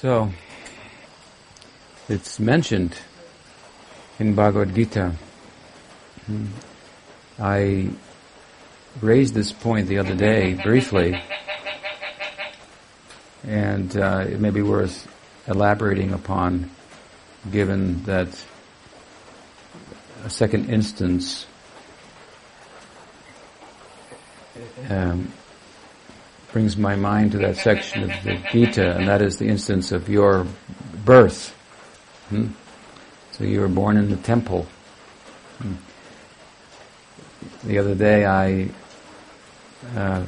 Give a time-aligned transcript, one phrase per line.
[0.00, 0.30] So,
[2.06, 2.98] it's mentioned
[4.18, 5.14] in Bhagavad Gita.
[6.26, 6.48] Hmm.
[7.38, 7.88] I
[9.00, 11.18] raised this point the other day briefly,
[13.42, 15.10] and uh, it may be worth
[15.48, 16.68] elaborating upon,
[17.50, 18.28] given that
[20.24, 21.46] a second instance
[24.90, 25.32] um,
[26.56, 30.08] brings my mind to that section of the Gita, and that is the instance of
[30.08, 30.46] your
[31.04, 31.50] birth.
[32.30, 32.46] Hmm?
[33.32, 34.66] So you were born in the temple.
[35.58, 35.74] Hmm.
[37.62, 38.70] The other day I
[39.94, 40.24] uh,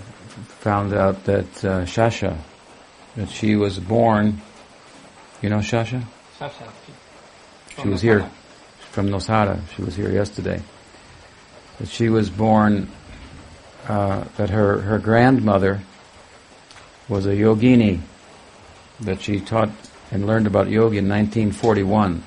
[0.60, 2.36] found out that uh, Shasha,
[3.16, 4.42] that she was born,
[5.40, 6.04] you know Shasha?
[6.38, 6.70] Shasha.
[7.80, 8.30] She was here
[8.90, 9.62] from Nosara.
[9.74, 10.60] She was here yesterday.
[11.78, 12.90] That she was born,
[13.86, 15.80] uh, that her, her grandmother
[17.08, 18.00] was a yogini,
[19.00, 19.70] that she taught
[20.10, 22.22] and learned about yoga in 1941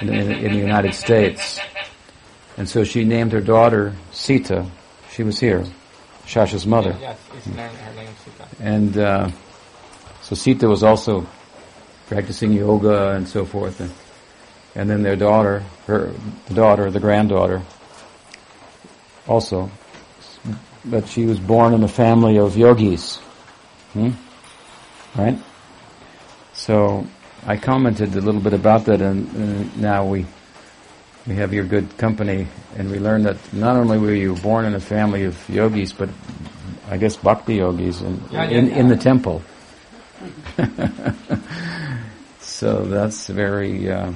[0.00, 1.58] in, in, in the United States.
[2.56, 4.66] And so she named her daughter Sita.
[5.10, 5.64] She was here,
[6.26, 6.96] Shasha's mother.
[7.00, 8.48] Yes, name, her name Sita.
[8.60, 9.30] And uh,
[10.22, 11.26] so Sita was also
[12.06, 13.80] practicing yoga and so forth.
[13.80, 13.92] And,
[14.74, 16.12] and then their daughter, her
[16.48, 17.62] the daughter, the granddaughter,
[19.26, 19.70] also.
[20.84, 23.18] But she was born in a family of yogis.
[23.96, 24.10] Hmm?
[25.18, 25.38] Right?
[26.52, 27.06] So
[27.46, 30.26] I commented a little bit about that, and, and now we
[31.26, 34.74] we have your good company, and we learned that not only were you born in
[34.74, 36.10] a family of yogis, but
[36.90, 39.42] I guess bhakti yogis in in, in the temple.
[42.40, 44.12] so that's very uh,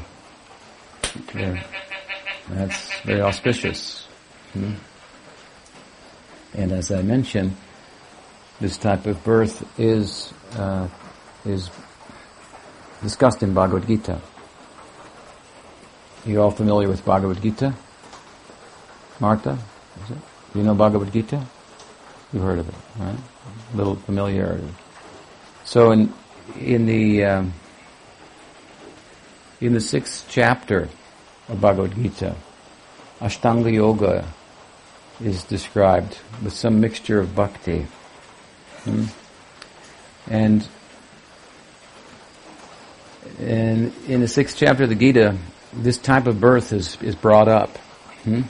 [1.34, 1.62] yeah,
[2.50, 4.06] that's very auspicious.
[4.52, 4.74] Hmm?
[6.52, 7.56] And as I mentioned,
[8.60, 10.88] this type of birth is uh,
[11.44, 11.70] is
[13.02, 14.20] discussed in Bhagavad Gita.
[16.26, 17.74] You all familiar with Bhagavad Gita?
[19.18, 19.58] Martha?
[20.04, 20.18] Is it?
[20.54, 21.42] You know Bhagavad Gita?
[22.32, 23.16] You've heard of it, right?
[23.72, 24.68] A Little familiarity.
[25.64, 26.12] So in
[26.58, 27.54] in the um,
[29.60, 30.88] in the sixth chapter
[31.48, 32.36] of Bhagavad Gita,
[33.20, 34.26] Ashtanga Yoga
[35.22, 37.86] is described with some mixture of bhakti.
[38.84, 39.04] Hmm?
[40.28, 40.68] And
[43.38, 45.36] and in the sixth chapter of the Gita,
[45.72, 47.76] this type of birth is, is brought up.
[48.24, 48.42] Hmm?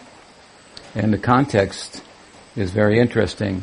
[0.95, 2.03] And the context
[2.57, 3.63] is very interesting.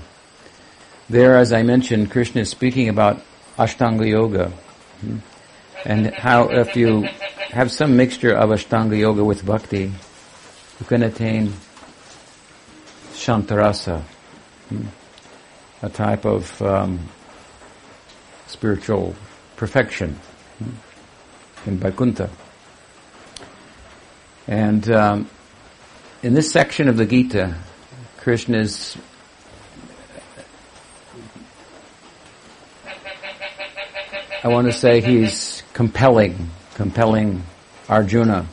[1.10, 3.22] There, as I mentioned, Krishna is speaking about
[3.58, 4.50] Ashtanga Yoga.
[5.02, 5.18] hmm?
[5.86, 7.08] And how if you
[7.52, 9.92] have some mixture of Ashtanga Yoga with Bhakti,
[10.80, 11.54] you can attain
[13.14, 14.02] Shantarasa,
[14.70, 14.86] hmm?
[15.82, 17.00] A type of um,
[18.48, 19.16] spiritual
[19.56, 20.20] perfection
[20.60, 21.70] hmm?
[21.70, 22.30] in Vaikuntha.
[24.48, 25.30] And um,
[26.24, 27.56] in this section of the Gita,
[28.18, 28.98] Krishna is
[34.44, 37.44] I want to say he's compelling, compelling
[37.90, 38.46] Arjuna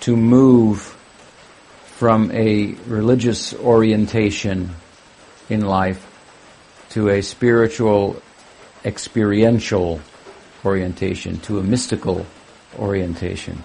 [0.00, 0.80] to move
[1.84, 4.70] from a religious orientation
[5.48, 6.07] in life
[6.90, 8.20] to a spiritual,
[8.84, 10.00] experiential
[10.64, 12.26] orientation, to a mystical
[12.78, 13.62] orientation.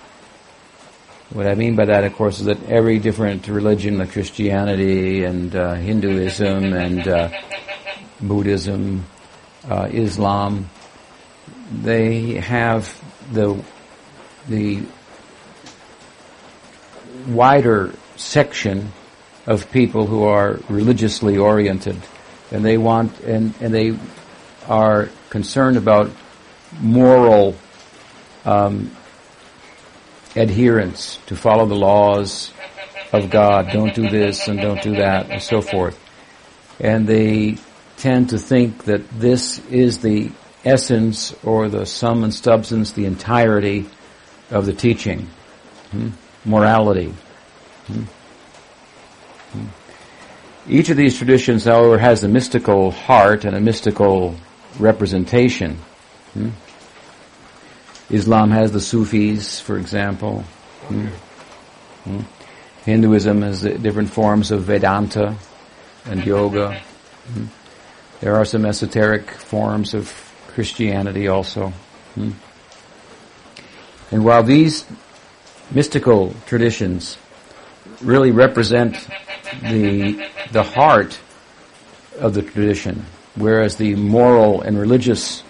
[1.31, 5.55] What I mean by that, of course, is that every different religion, like Christianity and
[5.55, 7.29] uh, Hinduism and uh,
[8.21, 9.05] Buddhism,
[9.67, 10.69] uh, Islam,
[11.71, 12.93] they have
[13.31, 13.63] the
[14.47, 14.83] the
[17.27, 18.91] wider section
[19.47, 21.97] of people who are religiously oriented,
[22.53, 23.97] and they want and and they
[24.67, 26.09] are concerned about
[26.79, 27.55] moral
[28.45, 28.91] um,
[30.35, 32.53] adherence to follow the laws
[33.11, 33.69] of God.
[33.71, 35.99] Don't do this and don't do that, and so forth.
[36.79, 37.57] And they
[37.97, 40.31] tend to think that this is the
[40.65, 43.85] essence or the sum and substance, the entirety
[44.49, 45.27] of the teaching.
[45.91, 46.09] Hmm?
[46.45, 47.13] Morality.
[47.87, 48.03] Hmm?
[50.67, 54.35] Each of these traditions, however, has a mystical heart and a mystical
[54.79, 55.77] representation.
[56.33, 56.49] Hmm?
[58.09, 60.41] Islam has the Sufis, for example.
[60.87, 61.07] Hmm?
[62.05, 62.21] Hmm?
[62.85, 65.35] Hinduism has different forms of Vedanta
[66.05, 66.79] and yoga.
[67.33, 67.45] Hmm?
[68.21, 70.13] There are some esoteric forms of
[70.47, 71.73] Christianity also.
[72.15, 72.31] Hmm?
[74.11, 74.85] And while these
[75.71, 77.17] mystical traditions
[78.01, 79.07] really represent
[79.61, 81.19] the the heart
[82.19, 83.05] of the tradition,
[83.35, 85.43] whereas the moral and religious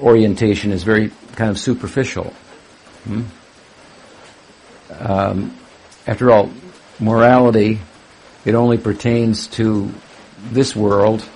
[0.00, 2.32] orientation is very kind of superficial.
[3.04, 3.22] Hmm?
[4.98, 5.56] Um,
[6.06, 6.50] after all,
[7.00, 7.80] morality,
[8.44, 9.92] it only pertains to
[10.52, 11.26] this world,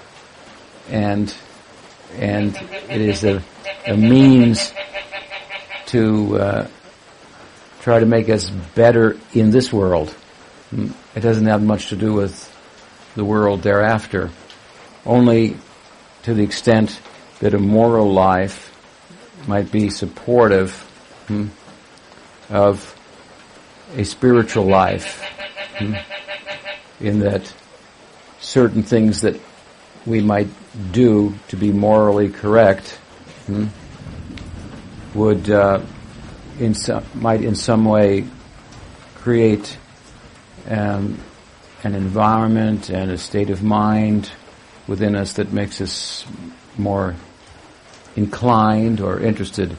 [0.89, 1.35] and
[2.17, 2.57] and
[2.89, 3.43] it is a,
[3.87, 4.73] a means
[5.87, 6.69] to uh,
[7.81, 10.15] try to make us better in this world.
[10.71, 12.55] It doesn't have much to do with
[13.15, 14.31] the world thereafter,
[15.07, 15.57] only
[16.23, 17.01] to the extent
[17.41, 18.75] that a moral life
[19.47, 20.73] might be supportive
[21.27, 21.47] hmm,
[22.51, 22.95] of
[23.97, 25.23] a spiritual life,
[25.79, 25.95] hmm,
[27.01, 27.53] in that
[28.41, 29.41] certain things that
[30.05, 30.49] we might
[30.93, 32.91] do to be morally correct
[33.47, 33.67] hmm,
[35.15, 35.81] would uh,
[36.59, 38.27] in some, might in some way
[39.15, 39.79] create
[40.69, 41.19] um,
[41.85, 44.31] an environment and a state of mind
[44.87, 46.27] within us that makes us
[46.77, 47.15] more
[48.17, 49.77] inclined or interested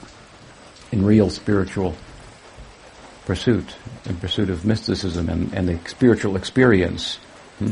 [0.91, 1.95] in real spiritual
[3.25, 3.75] pursuit,
[4.06, 7.18] in pursuit of mysticism and, and the spiritual experience,
[7.59, 7.71] hmm?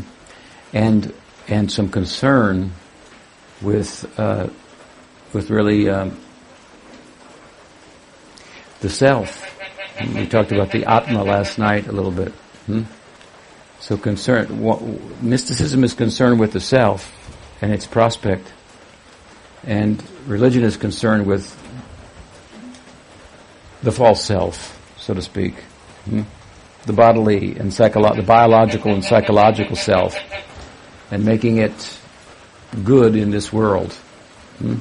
[0.73, 1.13] and
[1.47, 2.71] and some concern
[3.61, 4.47] with uh,
[5.33, 6.19] with really um,
[8.81, 9.43] the self.
[10.13, 12.31] We talked about the Atma last night a little bit.
[12.67, 12.83] Hmm?
[13.79, 14.81] So concern, what,
[15.21, 17.13] mysticism is concerned with the self
[17.61, 18.51] and its prospect,
[19.63, 21.55] and religion is concerned with
[23.83, 25.55] the false self, so to speak,
[26.05, 26.21] hmm?
[26.85, 30.15] the bodily and psycholo- the biological and psychological self,
[31.11, 31.99] and making it
[32.83, 33.93] good in this world.
[34.59, 34.77] Hmm?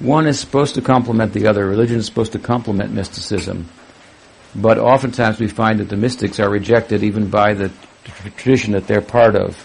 [0.00, 1.66] One is supposed to complement the other.
[1.66, 3.68] Religion is supposed to complement mysticism.
[4.54, 7.70] But oftentimes we find that the mystics are rejected even by the
[8.36, 9.64] tradition that they're part of.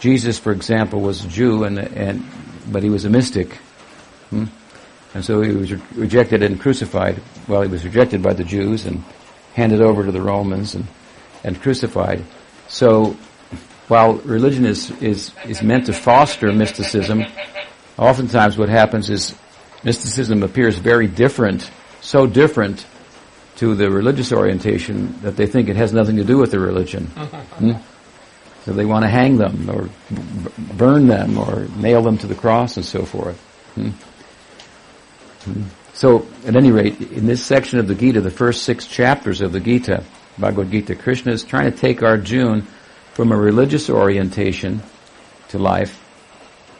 [0.00, 2.24] Jesus, for example, was a Jew, and, and
[2.70, 3.54] but he was a mystic.
[4.30, 4.44] Hmm?
[5.14, 7.22] And so he was re- rejected and crucified.
[7.48, 9.04] Well, he was rejected by the Jews and
[9.54, 10.86] handed over to the Romans and,
[11.44, 12.24] and crucified.
[12.68, 13.16] So
[13.88, 17.24] while religion is, is, is meant to foster mysticism,
[17.96, 19.34] oftentimes what happens is
[19.84, 22.84] mysticism appears very different, so different
[23.56, 27.06] to the religious orientation that they think it has nothing to do with the religion.
[27.54, 27.72] Hmm?
[28.64, 32.34] So they want to hang them or b- burn them or nail them to the
[32.34, 33.38] cross and so forth.
[33.74, 33.90] Hmm?
[35.44, 35.62] Hmm.
[35.92, 39.52] So, at any rate, in this section of the Gita, the first six chapters of
[39.52, 40.02] the Gita,
[40.38, 42.62] Bhagavad Gita, Krishna is trying to take Arjuna
[43.12, 44.82] from a religious orientation
[45.48, 46.02] to life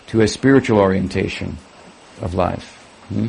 [0.08, 1.58] to a spiritual orientation
[2.20, 2.76] of life.
[3.08, 3.28] Hmm?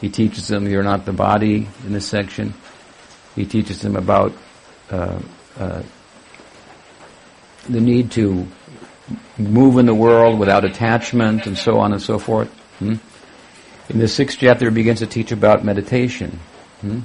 [0.00, 2.54] He teaches them you're not the body in this section.
[3.36, 4.32] He teaches them about
[4.90, 5.20] uh,
[5.58, 5.82] uh,
[7.68, 8.46] the need to
[9.38, 12.48] move in the world without attachment and so on and so forth.
[12.78, 12.94] Hmm?
[13.88, 16.38] In the sixth chapter, he begins to teach about meditation.
[16.80, 17.00] Hmm?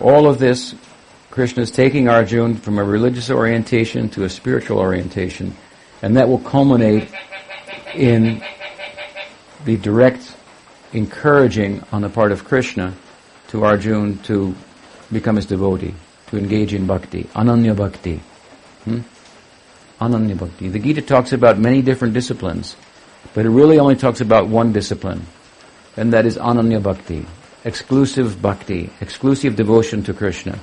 [0.00, 0.74] All of this,
[1.30, 5.56] Krishna is taking Arjuna from a religious orientation to a spiritual orientation,
[6.00, 7.08] and that will culminate
[7.94, 8.42] in
[9.64, 10.34] the direct
[10.92, 12.94] encouraging on the part of Krishna
[13.48, 14.54] to Arjuna to
[15.12, 15.94] become his devotee,
[16.28, 18.20] to engage in bhakti, ananya bhakti.
[18.84, 19.00] Hmm?
[20.00, 20.68] Ananya bhakti.
[20.68, 22.76] The Gita talks about many different disciplines,
[23.34, 25.26] but it really only talks about one discipline,
[25.96, 27.26] and that is ananya bhakti,
[27.64, 30.58] exclusive bhakti, exclusive devotion to Krishna.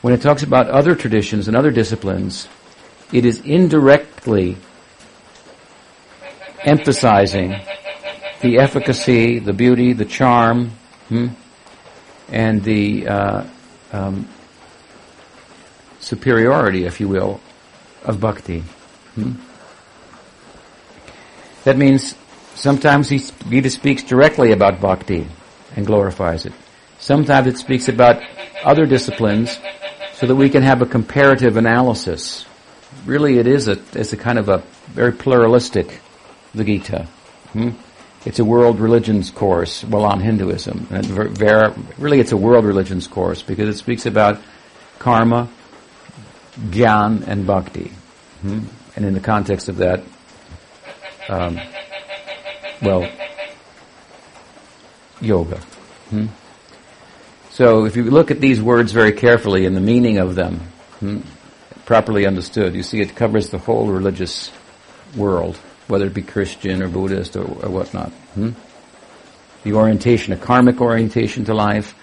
[0.00, 2.48] When it talks about other traditions and other disciplines,
[3.12, 4.56] it is indirectly
[6.64, 7.54] emphasizing
[8.40, 10.70] the efficacy, the beauty, the charm,
[11.08, 11.28] hmm,
[12.30, 13.44] and the uh,
[13.92, 14.28] um,
[16.00, 17.40] superiority, if you will,
[18.04, 18.60] of bhakti.
[19.14, 19.32] Hmm?
[21.64, 22.14] That means
[22.54, 25.26] sometimes he, Gita speaks directly about bhakti
[25.76, 26.52] and glorifies it.
[26.98, 28.22] Sometimes it speaks about
[28.62, 29.58] other disciplines
[30.14, 32.46] so that we can have a comparative analysis.
[33.04, 36.00] Really, it is a, it's a kind of a very pluralistic,
[36.54, 37.06] the Gita.
[37.52, 37.70] Hmm?
[38.24, 40.86] It's a world religions course, well, on Hinduism.
[40.90, 41.38] And
[41.98, 44.40] really, it's a world religions course because it speaks about
[44.98, 45.48] karma,
[46.70, 47.92] gyan, and bhakti.
[48.40, 48.60] Hmm?
[48.96, 50.02] And in the context of that,
[51.28, 51.60] um,
[52.80, 53.10] well,
[55.20, 55.58] yoga.
[56.10, 56.26] Hmm?
[57.50, 60.60] So if you look at these words very carefully and the meaning of them,
[61.00, 61.20] hmm,
[61.84, 64.50] properly understood, you see it covers the whole religious
[65.14, 68.10] world whether it be Christian or Buddhist or, or whatnot.
[68.34, 68.50] Hmm?
[69.64, 71.94] The orientation, a karmic orientation to life,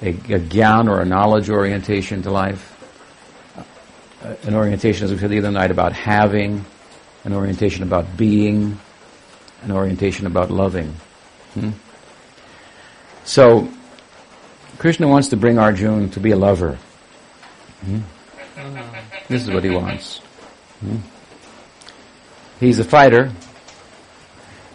[0.00, 2.68] a, a gyan or a knowledge orientation to life,
[4.22, 6.64] uh, an orientation, as we said the other night, about having,
[7.24, 8.78] an orientation about being,
[9.62, 10.94] an orientation about loving.
[11.54, 11.70] Hmm?
[13.24, 13.68] So,
[14.78, 16.78] Krishna wants to bring Arjuna to be a lover.
[17.84, 18.00] Hmm?
[19.28, 20.18] This is what he wants.
[20.80, 20.96] Hmm?
[22.62, 23.32] He's a fighter,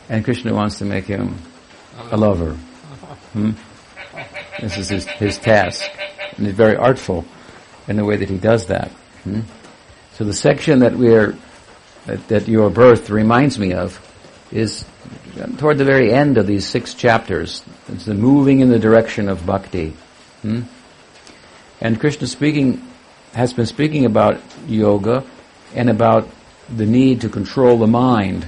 [0.10, 1.38] and Krishna wants to make him
[2.12, 2.56] a lover.
[3.32, 3.52] Hmm?
[4.60, 5.90] This is his, his task.
[6.36, 7.24] And he's very artful
[7.88, 8.90] in the way that he does that.
[9.24, 9.40] Hmm?
[10.16, 11.38] So the section that we're,
[12.08, 14.06] that, that your birth reminds me of
[14.52, 14.84] is
[15.58, 17.64] toward the very end of these six chapters.
[17.88, 19.94] It's the moving in the direction of bhakti.
[20.42, 20.64] Hmm?
[21.80, 22.86] And Krishna speaking,
[23.34, 25.24] has been speaking about yoga
[25.74, 26.28] and about
[26.70, 28.48] the need to control the mind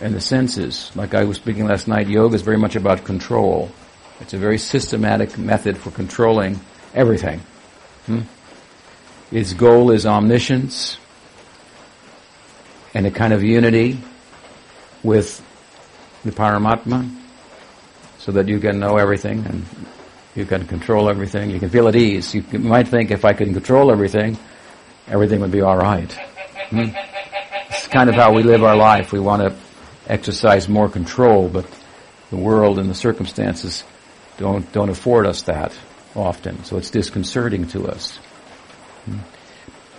[0.00, 0.90] and the senses.
[0.94, 3.70] Like I was speaking last night, yoga is very much about control.
[4.20, 6.60] It's a very systematic method for controlling
[6.94, 7.40] everything.
[8.06, 8.20] Hmm?
[9.30, 10.98] Its goal is omniscience
[12.92, 13.98] and a kind of unity
[15.02, 15.44] with
[16.24, 17.10] the Paramatma
[18.18, 19.64] so that you can know everything and
[20.34, 21.50] you can control everything.
[21.50, 22.34] You can feel at ease.
[22.34, 24.38] You might think if I can control everything,
[25.08, 26.16] everything would be all right.
[26.74, 26.90] Hmm?
[27.70, 29.12] It's kind of how we live our life.
[29.12, 29.54] We want to
[30.08, 31.66] exercise more control, but
[32.30, 33.84] the world and the circumstances
[34.38, 35.72] don't don't afford us that
[36.16, 36.64] often.
[36.64, 38.16] So it's disconcerting to us.
[39.04, 39.18] Hmm?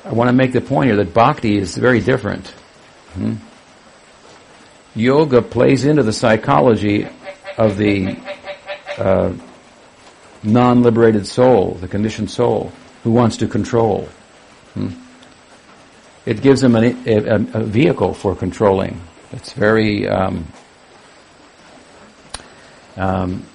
[0.04, 2.48] I want to make the point here that bhakti is very different.
[3.14, 3.36] Hmm?
[4.96, 7.08] Yoga plays into the psychology
[7.58, 8.18] of the
[8.98, 9.34] uh,
[10.44, 12.72] non-liberated soul, the conditioned soul,
[13.04, 14.10] who wants to control.
[14.74, 15.05] Hmm?
[16.26, 19.00] It gives them a, a, a, vehicle for controlling.
[19.32, 20.48] It's very um,
[22.98, 23.46] um,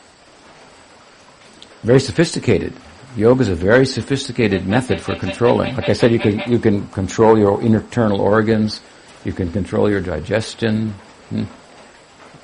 [1.83, 2.73] very sophisticated.
[3.17, 5.75] Yoga is a very sophisticated method for controlling.
[5.75, 8.81] Like I said, you can you can control your internal organs,
[9.25, 10.91] you can control your digestion,
[11.31, 11.45] hmm?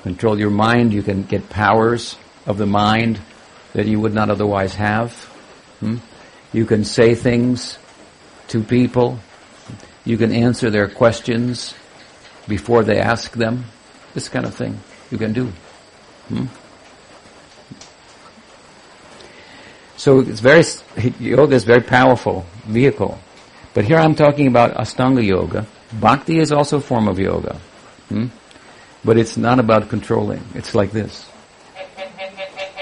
[0.03, 0.93] control your mind.
[0.93, 3.19] You can get powers of the mind
[3.73, 5.13] that you would not otherwise have.
[5.79, 5.97] Hmm?
[6.51, 7.77] You can say things
[8.49, 9.19] to people.
[10.07, 11.75] You can answer their questions
[12.47, 13.65] before they ask them.
[14.13, 14.79] This kind of thing
[15.11, 15.51] you can do.
[16.29, 16.45] Hmm?
[19.97, 20.63] So it's very,
[21.19, 23.19] yoga is very powerful vehicle.
[23.73, 25.67] But here I'm talking about Astanga yoga.
[25.99, 27.59] Bhakti is also a form of yoga.
[28.07, 28.27] Hmm?
[29.03, 30.41] But it's not about controlling.
[30.55, 31.25] It's like this.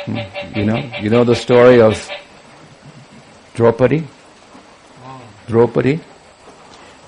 [0.05, 0.19] Hmm?
[0.53, 0.91] You know?
[1.01, 2.07] You know the story of
[3.55, 4.07] Draupadi?
[5.47, 6.01] Draupadi?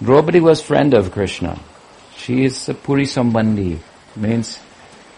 [0.02, 1.60] Draupadi was friend of Krishna.
[2.16, 3.80] She is a Puri Sambandhi.
[4.16, 4.60] Means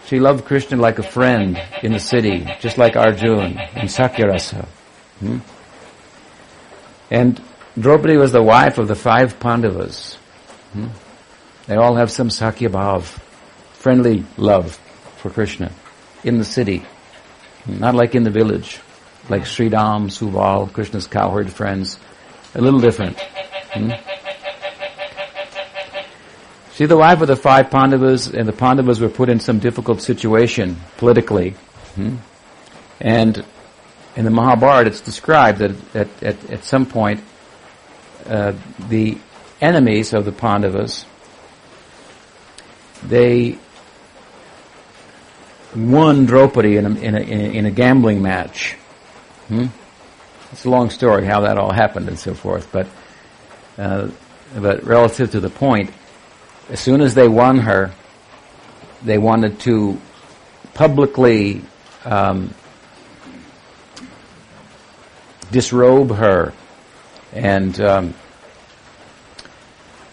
[0.06, 4.66] she loved Krishna like a friend in the city, just like Arjun in Sakyarasa.
[5.18, 5.38] Hmm?
[7.10, 7.40] And
[7.78, 10.16] Draupadi was the wife of the five Pandavas.
[10.72, 10.88] Hmm?
[11.66, 13.02] They all have some Sakya Bhav,
[13.74, 14.76] friendly love
[15.18, 15.72] for Krishna
[16.24, 16.84] in the city.
[17.66, 18.80] Not like in the village,
[19.28, 21.98] like Sridham, Subal, Krishna's cowherd friends.
[22.54, 23.20] A little different.
[23.20, 23.90] Hmm?
[26.80, 30.00] See, the wife of the five Pandavas, and the Pandavas were put in some difficult
[30.00, 31.50] situation politically.
[31.94, 32.16] Hmm?
[32.98, 33.44] And
[34.16, 37.22] in the Mahabharata, it's described that at, at, at some point,
[38.24, 38.54] uh,
[38.88, 39.18] the
[39.60, 41.04] enemies of the Pandavas,
[43.02, 43.58] they
[45.76, 48.72] won Draupadi in a, in a, in a gambling match.
[49.48, 49.66] Hmm?
[50.50, 52.86] It's a long story how that all happened and so forth, but
[53.76, 54.08] uh,
[54.56, 55.90] but relative to the point,
[56.70, 57.92] as soon as they won her,
[59.02, 60.00] they wanted to
[60.74, 61.62] publicly
[62.04, 62.54] um,
[65.50, 66.52] disrobe her,
[67.32, 68.14] and um,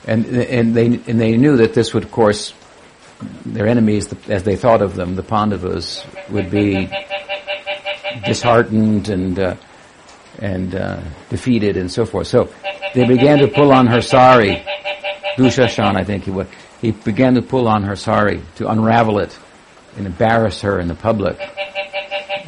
[0.06, 2.54] and and they and they knew that this would, of course,
[3.46, 6.90] their enemies, as they thought of them, the Pandavas, would be
[8.26, 9.56] disheartened and uh,
[10.40, 12.28] and uh, defeated and so forth.
[12.28, 12.50] So
[12.96, 14.66] they began to pull on her sari.
[15.38, 16.48] Dushashan, I think he was.
[16.82, 19.38] He began to pull on her sari to unravel it
[19.96, 21.39] and embarrass her in the public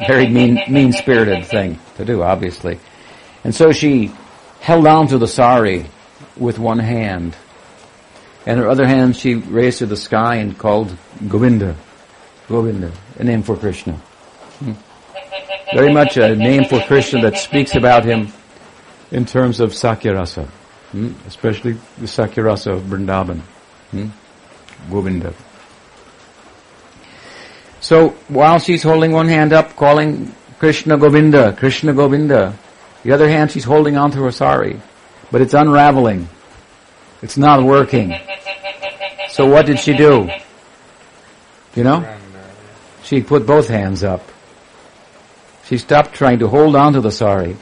[0.06, 2.78] very mean, mean-spirited thing to do, obviously.
[3.44, 4.12] And so she
[4.60, 5.86] held on to the sari
[6.36, 7.36] with one hand.
[8.46, 10.96] And her other hand she raised to the sky and called
[11.28, 11.76] Govinda.
[12.48, 13.94] Govinda, a name for Krishna.
[13.94, 14.72] Hmm.
[15.74, 18.32] Very much a name for Krishna that speaks about him
[19.12, 20.48] in terms of Sakyarasa,
[20.92, 21.12] hmm?
[21.26, 23.40] especially the Sakyarasa of Vrindavan.
[23.90, 24.08] Hmm?
[24.90, 25.34] Govinda.
[27.80, 32.56] So while she's holding one hand up, calling Krishna Govinda, Krishna Govinda,
[33.02, 34.80] the other hand she's holding onto her sari,
[35.30, 36.28] but it's unraveling.
[37.22, 38.14] It's not working.
[39.30, 40.28] So what did she do?
[41.74, 42.16] You know?
[43.02, 44.22] She put both hands up.
[45.64, 47.52] She stopped trying to hold on to the sari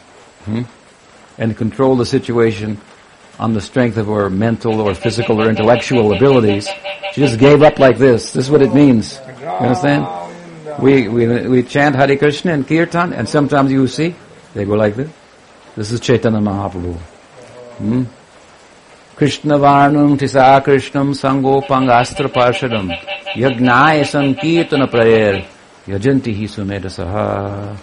[0.45, 0.63] hmm,
[1.37, 2.81] and control the situation
[3.39, 6.69] on the strength of her mental or physical or intellectual abilities.
[7.13, 8.33] She just gave up like this.
[8.33, 9.19] This is what it means.
[9.41, 10.07] You understand?
[10.81, 14.15] We, we, we chant Hare Krishna and Kirtan, and sometimes you see,
[14.55, 15.11] they go like this.
[15.77, 16.95] This is Chaitanya Mahaprabhu.
[17.79, 18.05] Hmm?
[19.15, 22.97] Krishna Varnam Tisa Krishnam Sangopang Astra Parshadam
[23.35, 25.45] Yagnaya Sankirtana Prayer
[25.87, 27.77] Yajanti Hi Sumedasaha.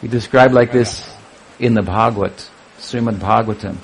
[0.00, 1.12] He described like this
[1.58, 2.34] in the Bhagavad,
[2.78, 3.76] Srimad Bhagavatam.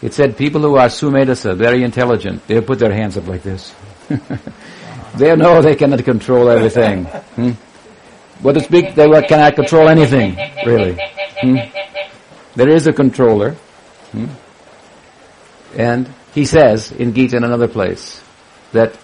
[0.00, 3.74] It said people who are sumedasa, very intelligent, they put their hands up like this.
[5.16, 7.04] they know they cannot control everything.
[7.04, 7.50] Hmm?
[8.40, 10.96] What is big, they cannot control anything, really.
[11.40, 11.56] Hmm?
[12.54, 13.52] There is a controller.
[14.12, 14.26] Hmm?
[15.76, 18.22] And he says in Gita in another place
[18.72, 18.94] that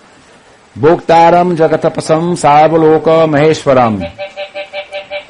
[0.77, 4.03] Bhoktaram Jagatapasam Sarvaloka Maheshwaram.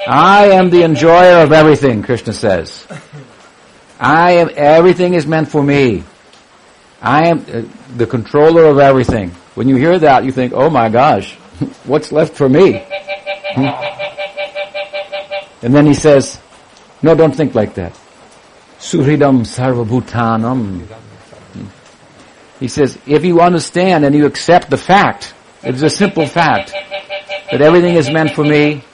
[0.07, 2.87] I am the enjoyer of everything, Krishna says.
[4.05, 6.05] I am, everything is meant for me.
[7.01, 7.63] I am uh,
[7.97, 9.31] the controller of everything.
[9.55, 11.35] When you hear that, you think, oh my gosh,
[11.85, 12.85] what's left for me?
[15.63, 16.39] And then he says,
[17.03, 17.99] no, don't think like that.
[18.79, 20.87] Suhridam sarvabhutanam.
[22.61, 25.33] He says, if you understand and you accept the fact,
[25.63, 26.73] it's a simple fact,
[27.51, 28.85] that everything is meant for me,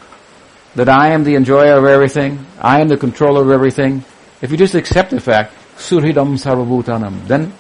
[0.77, 4.05] that I am the enjoyer of everything, I am the controller of everything,
[4.43, 7.53] if you just accept the fact, Suhridam Sarvabhutanam, then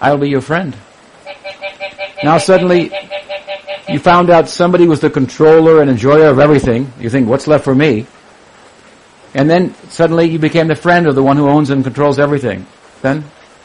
[0.00, 0.76] I'll be your friend.
[2.22, 2.92] Now suddenly,
[3.88, 6.92] you found out somebody was the controller and enjoyer of everything.
[6.98, 8.06] You think, what's left for me?
[9.34, 12.66] And then suddenly you became the friend of the one who owns and controls everything.
[13.02, 13.22] Then,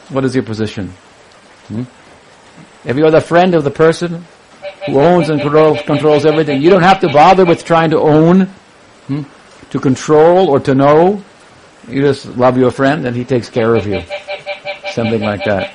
[0.08, 0.88] what is your position?
[1.68, 1.84] Hmm?
[2.84, 4.24] If you are the friend of the person
[4.86, 8.46] who owns and controls, controls everything, you don't have to bother with trying to own,
[9.06, 9.22] hmm,
[9.70, 11.22] to control, or to know.
[11.90, 14.02] You just love your friend and he takes care of you.
[14.92, 15.74] Something like that.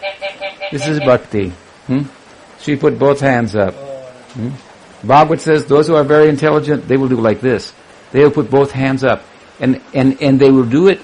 [0.72, 1.50] This is bhakti.
[1.88, 2.04] Hmm?
[2.60, 3.74] She put both hands up.
[3.74, 4.50] Hmm?
[5.06, 7.74] Bhagavad says those who are very intelligent, they will do like this.
[8.12, 9.24] They will put both hands up.
[9.60, 11.02] And, and, and they will do it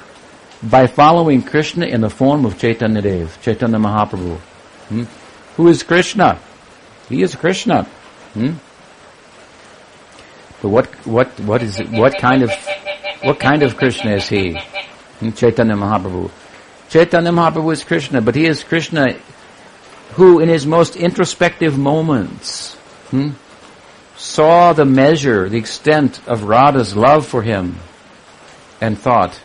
[0.63, 4.37] by following Krishna in the form of Chaitanya Dev, Chaitanya Mahaprabhu.
[4.89, 5.03] Hmm?
[5.57, 6.39] Who is Krishna?
[7.09, 7.83] He is Krishna.
[8.33, 8.53] Hmm?
[10.61, 12.51] But what, what, what is, what kind of,
[13.23, 14.57] what kind of Krishna is he?
[15.35, 16.31] Chaitanya Mahaprabhu.
[16.89, 19.15] Chaitanya Mahaprabhu is Krishna, but he is Krishna
[20.13, 22.75] who in his most introspective moments
[23.11, 23.29] hmm,
[24.17, 27.77] saw the measure, the extent of Radha's love for him
[28.81, 29.39] and thought,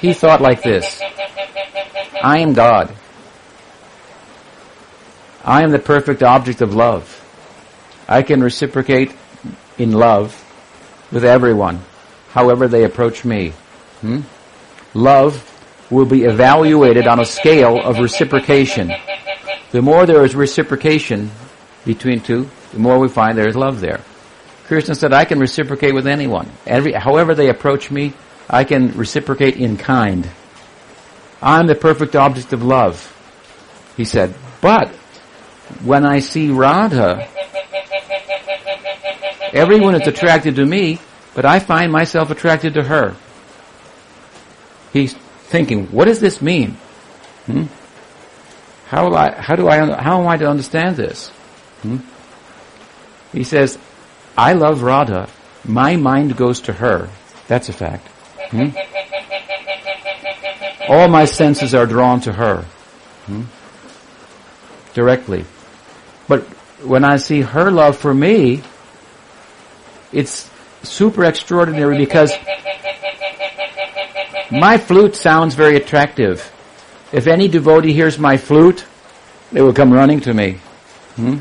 [0.00, 1.00] he thought like this,
[2.22, 2.94] I am God.
[5.44, 7.16] I am the perfect object of love.
[8.08, 9.12] I can reciprocate
[9.78, 10.36] in love
[11.12, 11.82] with everyone
[12.32, 13.52] however they approach me.
[14.00, 14.20] Hmm?
[14.94, 15.46] Love
[15.90, 18.92] will be evaluated on a scale of reciprocation.
[19.72, 21.30] The more there is reciprocation
[21.84, 24.00] between two, the more we find there is love there.
[24.66, 26.48] Krishna said, I can reciprocate with anyone.
[26.66, 28.12] Every, however they approach me,
[28.48, 30.28] I can reciprocate in kind.
[31.42, 32.94] I'm the perfect object of love,
[33.96, 34.34] he said.
[34.60, 34.88] But
[35.82, 37.26] when I see Radha,
[39.52, 41.00] everyone is attracted to me,
[41.34, 43.14] but I find myself attracted to her.
[44.92, 46.72] He's thinking, what does this mean?
[47.46, 47.64] Hmm?
[48.86, 51.28] How, I, how do I, how am I to understand this?
[51.82, 51.98] Hmm?
[53.32, 53.78] He says,
[54.36, 55.28] I love Radha.
[55.64, 57.08] My mind goes to her.
[57.46, 58.06] That's a fact.
[58.50, 58.70] Hmm?
[60.88, 62.62] All my senses are drawn to her.
[63.26, 63.42] Hmm?
[64.94, 65.44] Directly.
[66.26, 66.42] But
[66.82, 68.62] when I see her love for me,
[70.12, 70.49] it's
[70.82, 72.32] super extraordinary because
[74.50, 76.52] my flute sounds very attractive.
[77.12, 78.84] If any devotee hears my flute,
[79.52, 80.58] they will come running to me.
[81.16, 81.38] Hmm?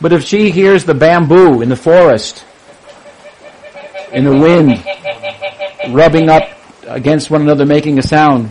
[0.00, 2.44] But if she hears the bamboo in the forest,
[4.12, 4.84] in the wind,
[5.94, 6.42] rubbing up
[6.86, 8.50] against one another, making a sound,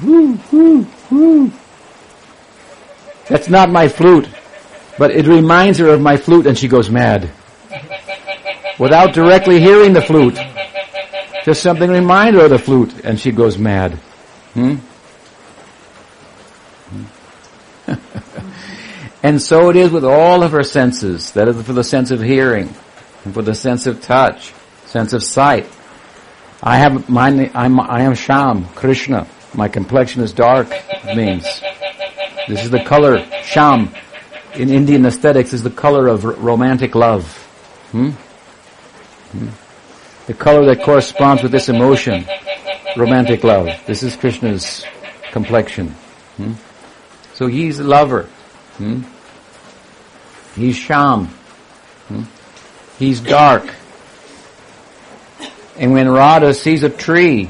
[3.27, 4.27] that's not my flute.
[4.97, 7.31] But it reminds her of my flute and she goes mad
[8.81, 10.39] without directly hearing the flute.
[11.45, 13.93] Just something remind her of the flute, and she goes mad.
[14.55, 14.77] Hmm?
[19.23, 21.31] and so it is with all of her senses.
[21.33, 22.73] That is for the sense of hearing,
[23.23, 24.51] and for the sense of touch,
[24.87, 25.69] sense of sight.
[26.63, 29.27] I have my, I'm, I am Sham, Krishna.
[29.53, 30.69] My complexion is dark,
[31.15, 31.43] means.
[32.47, 33.93] This is the color, Sham.
[34.55, 37.31] in Indian aesthetics is the color of r- romantic love.
[37.91, 38.11] Hmm?
[40.27, 42.25] The color that corresponds with this emotion,
[42.97, 43.67] romantic love.
[43.85, 44.85] This is Krishna's
[45.31, 45.89] complexion.
[46.37, 46.53] Hmm?
[47.33, 48.23] So he's a lover.
[48.77, 49.01] Hmm?
[50.55, 51.27] He's Sham.
[52.07, 52.23] Hmm?
[52.99, 53.73] He's dark.
[55.77, 57.49] And when Radha sees a tree,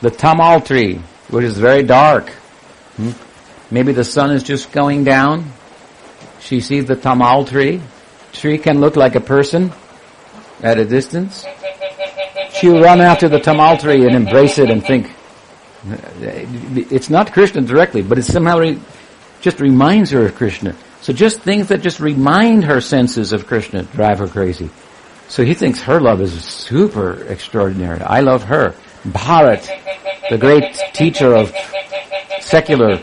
[0.00, 2.32] the tamal tree, which is very dark,
[3.70, 5.52] maybe the sun is just going down,
[6.40, 7.82] she sees the tamal tree.
[8.32, 9.72] Tree can look like a person
[10.62, 11.46] at a distance.
[12.52, 15.10] She'll run after the tamal tree and embrace it and think,
[16.90, 18.80] it's not Krishna directly, but it somehow re-
[19.40, 20.74] just reminds her of Krishna.
[21.00, 24.70] So just things that just remind her senses of Krishna drive her crazy.
[25.28, 28.00] So he thinks her love is super extraordinary.
[28.00, 28.74] I love her.
[29.06, 29.68] Bharat,
[30.30, 31.54] the great teacher of
[32.40, 32.98] secular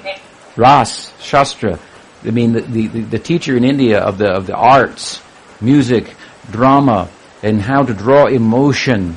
[0.58, 1.80] Ras, Shastra,
[2.24, 5.22] I mean the, the, the teacher in India of the, of the arts,
[5.62, 6.16] music,
[6.50, 7.10] drama,
[7.44, 9.16] and how to draw emotion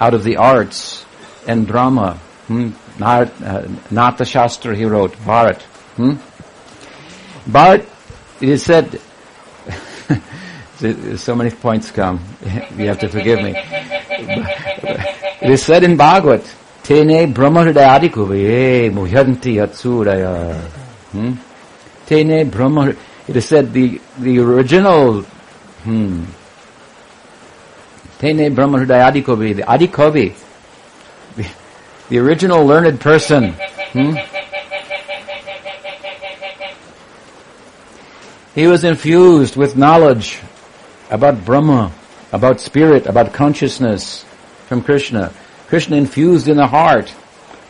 [0.00, 1.04] out of the arts
[1.46, 2.14] and drama.
[2.46, 2.70] Hmm?
[3.00, 3.26] uh,
[3.90, 5.60] Natya Shastra he wrote, Bharat.
[5.96, 6.14] Hmm?
[7.50, 7.86] Bharat,
[8.40, 9.00] it is said,
[11.18, 12.24] so many points come.
[12.76, 13.54] you have to forgive me.
[15.40, 16.44] It is said in Bhagavad,
[16.86, 20.54] Tene Brahmahridayadi kuvaye muhyanti atsuraya.
[21.10, 21.32] Hmm?
[22.06, 22.94] Tene Brahma.
[23.26, 25.22] It is said the the original.
[25.82, 26.26] Hmm.
[28.18, 30.34] Tene Brahmahridayadi kavi, the Adi Kavi,
[32.08, 33.52] the, original learned person.
[33.92, 34.14] Hmm?
[38.54, 40.40] He was infused with knowledge
[41.10, 41.92] about Brahma,
[42.32, 44.24] about spirit, about consciousness
[44.66, 45.30] from Krishna.
[45.68, 47.14] Krishna infused in the heart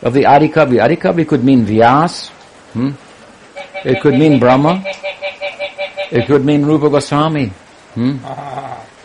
[0.01, 0.79] of the Adikavi.
[0.79, 2.29] Adikavi could mean Vyas.
[2.71, 2.91] Hmm?
[3.83, 4.81] It could mean Brahma.
[6.09, 7.47] It could mean Rupa Goswami.
[7.95, 8.17] Hmm?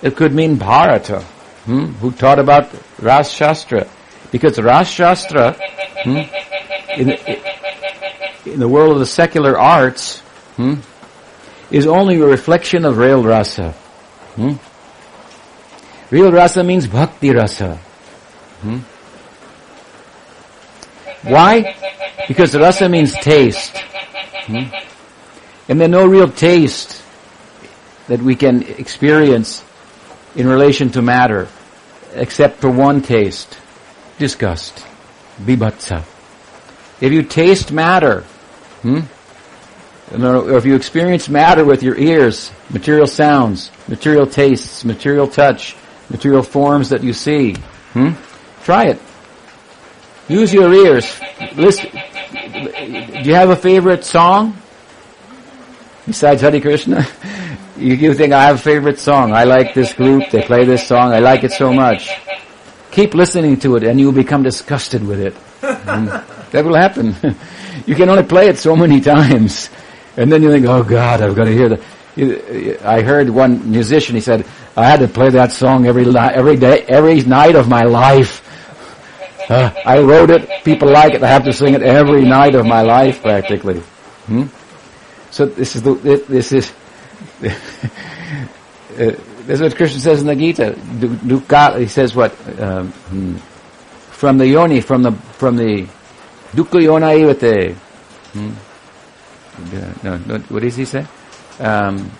[0.03, 1.21] It could mean Bharata,
[1.65, 1.87] hmm?
[2.03, 2.69] who taught about
[3.01, 3.87] Ras Shastra.
[4.33, 5.53] Because Ras Shastra,
[6.03, 6.17] hmm,
[6.97, 7.11] in,
[8.47, 10.19] in, the world of the secular arts,
[10.57, 10.75] hmm,
[11.71, 13.73] is only a reflection of real rasa.
[14.35, 14.55] Hmm?
[16.11, 17.77] Real rasa means bhakti rasa.
[18.63, 18.79] Hmm?
[21.23, 21.77] Why?
[22.27, 23.77] Because rasa means taste.
[24.47, 24.65] Hmm?
[25.69, 27.01] And there's no real taste
[28.09, 29.63] that we can experience
[30.35, 31.49] in relation to matter
[32.15, 33.59] except for one taste.
[34.19, 34.85] Disgust.
[35.41, 36.05] Bibhatsa.
[37.01, 38.21] If you taste matter,
[38.83, 39.01] hmm?
[40.13, 45.75] or if you experience matter with your ears, material sounds, material tastes, material touch,
[46.11, 47.55] material forms that you see,
[47.93, 48.11] hmm?
[48.65, 49.01] try it.
[50.29, 51.21] Use your ears.
[51.57, 51.91] Listen.
[51.91, 54.57] Do you have a favorite song?
[56.07, 57.07] Besides Hare Krishna?
[57.83, 59.33] you, you think I have a favorite song.
[59.33, 60.31] I like this group.
[60.31, 61.13] They play this song.
[61.13, 62.11] I like it so much.
[62.91, 65.35] Keep listening to it and you will become disgusted with it.
[65.63, 66.07] Hmm.
[66.51, 67.15] that will happen.
[67.87, 69.71] you can only play it so many times.
[70.17, 71.81] And then you think, oh God, I've got to hear that.
[72.85, 74.45] I heard one musician, he said,
[74.77, 78.41] I had to play that song every, every day, every night of my life.
[79.49, 82.67] Uh, I wrote it, people like it, I have to sing it every night of
[82.67, 83.81] my life practically.
[84.27, 84.45] Hmm?
[85.31, 85.95] So this is the,
[86.29, 86.73] this is,
[88.97, 91.79] this is what Krishna says in the Gita.
[91.79, 92.33] he says what?
[92.61, 93.37] Um, hmm,
[94.13, 95.87] from the yoni, from the, from the,
[96.53, 97.75] dukkha yona ivate.
[98.33, 98.53] Hmm?
[100.05, 101.05] no, no, what does he say?
[101.59, 102.11] Um,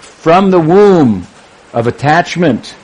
[0.00, 1.26] from the womb
[1.72, 2.74] of attachment,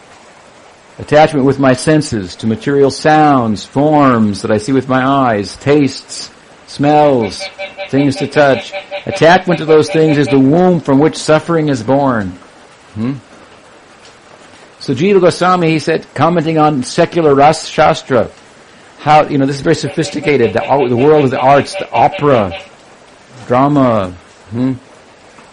[0.99, 6.31] attachment with my senses to material sounds, forms that I see with my eyes, tastes,
[6.75, 7.43] smells,
[7.89, 8.73] things to touch.
[9.07, 12.29] Attachment to those things is the womb from which suffering is born.
[12.95, 13.15] Hmm?
[14.81, 18.31] So Jiva Goswami, he said, commenting on secular Ras Shastra,
[18.99, 20.53] how, you know, this is very sophisticated.
[20.53, 22.53] The, the world of the arts, the opera,
[23.47, 24.11] drama,
[24.51, 24.75] hmm?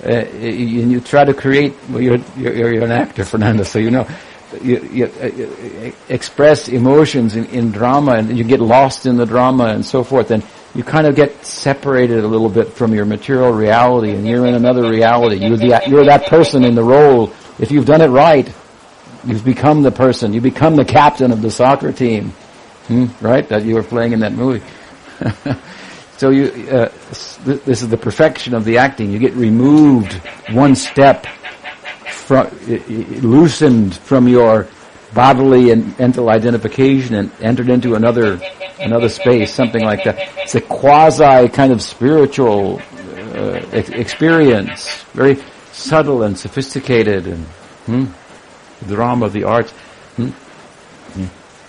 [0.04, 3.92] Uh, you, you, try to create, well, you're, you're, you're, an actor, Fernando, so you
[3.92, 4.08] know,
[4.62, 9.66] you, you uh, express emotions in, in, drama and you get lost in the drama
[9.66, 13.52] and so forth and you kind of get separated a little bit from your material
[13.52, 15.38] reality and you're in another reality.
[15.38, 17.34] You're, the, you're that person in the role.
[17.60, 18.52] If you've done it right,
[19.26, 20.34] you've become the person.
[20.34, 22.30] You become the captain of the soccer team.
[22.88, 23.08] Hmm?
[23.20, 23.48] Right?
[23.50, 24.66] That you were playing in that movie.
[26.18, 26.90] so you, uh,
[27.44, 29.12] this is the perfection of the acting.
[29.12, 30.14] You get removed
[30.52, 31.28] one step,
[32.08, 34.68] from, loosened from your
[35.14, 38.40] bodily and mental identification and entered into another
[38.82, 40.18] another space, something like that.
[40.38, 42.82] It's a quasi kind of spiritual
[43.34, 45.42] uh, ex- experience, very
[45.72, 47.46] subtle and sophisticated, and
[47.86, 48.06] hmm,
[48.88, 49.72] drama of the arts.
[50.18, 50.30] Hmm?
[50.30, 51.26] Hmm.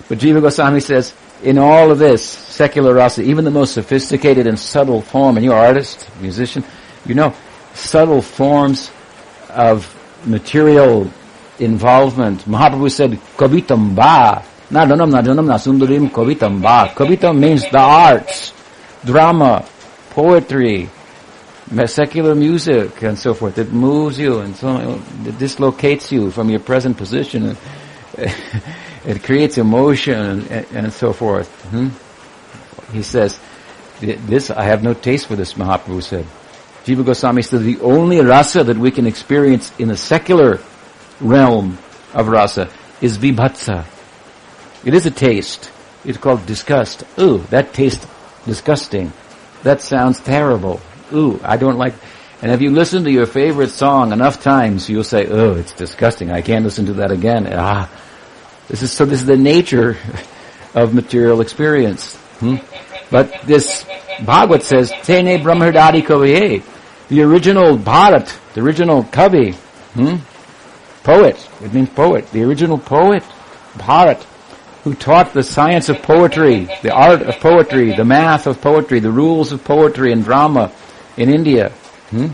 [0.09, 4.59] But Jiva Goswami says, in all of this, secular rasa, even the most sophisticated and
[4.59, 6.65] subtle form, and you're an artist, musician,
[7.05, 7.35] you know,
[7.75, 8.91] subtle forms
[9.49, 9.87] of
[10.27, 11.11] material
[11.59, 12.43] involvement.
[12.43, 14.45] Mahaprabhu said, Kavitam ba.
[14.73, 16.91] Nadhanam nadhanam nasundarim kavitam ba.
[16.95, 18.55] Kavitam means the arts,
[19.05, 19.67] drama,
[20.11, 20.89] poetry,
[21.85, 23.59] secular music, and so forth.
[23.59, 27.55] It moves you and so it dislocates you from your present position.
[28.17, 31.49] it creates emotion and, and so forth.
[31.67, 31.89] Hmm?
[32.95, 33.39] He says,
[34.01, 36.27] this, I have no taste for this, Mahaprabhu said.
[36.85, 40.61] Jiva Goswami said the only rasa that we can experience in the secular
[41.21, 41.77] realm
[42.15, 42.71] of rasa
[43.03, 43.85] is vibhatsa.
[44.85, 45.71] It is a taste.
[46.05, 47.05] It's called disgust.
[47.19, 48.07] Ooh, that tastes
[48.45, 49.13] disgusting.
[49.63, 50.81] That sounds terrible.
[51.13, 51.95] Ooh, I don't like.
[52.41, 56.33] And if you listen to your favorite song enough times, you'll say, "Oh, it's disgusting.
[56.33, 57.89] I can't listen to that again." Ah,
[58.67, 59.05] this is so.
[59.05, 59.97] This is the nature
[60.75, 62.17] of material experience.
[62.41, 62.57] Hmm?
[63.11, 63.85] But this
[64.25, 66.63] Bhagavad says, "Tene Brahmardadi Kaviye."
[67.09, 69.55] The original Bharat, the original Kavi,
[69.95, 70.17] hmm?
[71.05, 71.37] poet.
[71.63, 72.31] It means poet.
[72.33, 73.23] The original poet,
[73.77, 74.25] Bharat,
[74.85, 79.11] who taught the science of poetry, the art of poetry, the math of poetry, the
[79.11, 80.73] rules of poetry and drama
[81.17, 81.71] in India.
[82.11, 82.29] Hmm?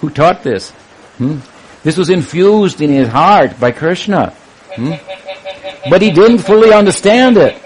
[0.00, 0.70] Who taught this?
[1.18, 1.38] Hmm?
[1.82, 4.30] This was infused in his heart by Krishna.
[4.74, 4.94] Hmm?
[5.88, 7.56] But he didn't fully understand it.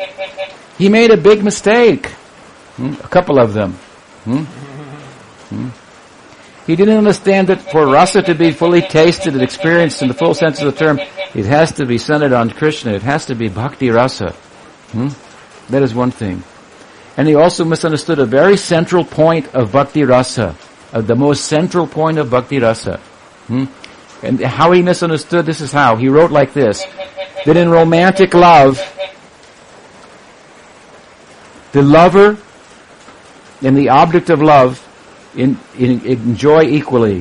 [0.76, 2.06] He made a big mistake.
[2.76, 2.92] Hmm?
[3.02, 3.78] A couple of them.
[6.66, 10.34] He didn't understand that for rasa to be fully tasted and experienced in the full
[10.34, 10.98] sense of the term,
[11.34, 12.92] it has to be centered on Krishna.
[12.92, 14.32] It has to be bhakti rasa.
[14.92, 15.08] Hmm?
[15.70, 16.42] That is one thing.
[17.16, 20.56] And he also misunderstood a very central point of bhakti rasa,
[20.92, 22.98] uh, the most central point of bhakti rasa.
[23.46, 23.64] Hmm?
[24.22, 25.96] And how he misunderstood, this is how.
[25.96, 26.84] He wrote like this,
[27.46, 28.78] that in romantic love,
[31.72, 32.36] the lover
[33.62, 34.86] and the object of love
[35.36, 37.20] in, in, enjoy equally.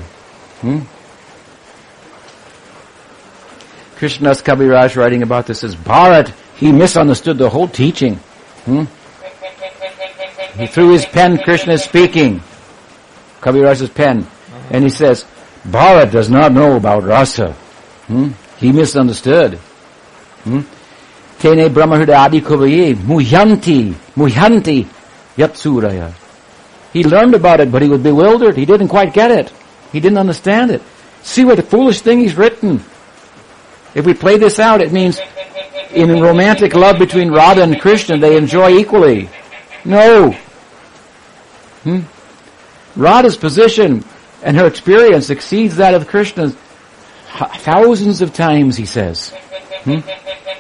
[0.62, 0.80] Hmm?
[3.98, 8.16] Krishnadas Kaviraj writing about this says, Bharat, he misunderstood the whole teaching.
[8.66, 8.86] Hmm?
[10.58, 12.42] He threw his pen, Krishna is speaking.
[13.42, 14.28] Kaviraj's pen.
[14.72, 15.26] And he says,
[15.64, 17.54] Bharat does not know about rasa.
[18.08, 18.30] Hmm?
[18.58, 19.56] He misunderstood.
[20.44, 20.62] Hmm?
[21.40, 24.86] Tene Brahmahuda Adi Kuvaye, Muhyanti, Muhyanti,
[25.38, 26.14] Yatsuraya.
[26.94, 28.58] He learned about it, but he was bewildered.
[28.58, 29.52] He didn't quite get it.
[29.92, 30.82] He didn't understand it.
[31.22, 32.84] See what a foolish thing he's written.
[33.94, 35.20] If we play this out, it means
[35.92, 39.30] in romantic love between Radha and Krishna, they enjoy equally.
[39.86, 40.32] No.
[41.84, 42.02] Hmm?
[42.96, 44.04] Radha's position
[44.44, 46.56] and her experience exceeds that of Krishna's
[47.58, 49.30] thousands of times, he says.
[49.84, 50.00] Hmm?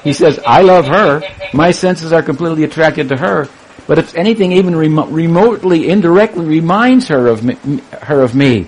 [0.03, 1.21] He says, I love her.
[1.53, 3.49] My senses are completely attracted to her.
[3.87, 7.55] But if anything even rem- remotely, indirectly reminds her of me,
[8.01, 8.67] her of me,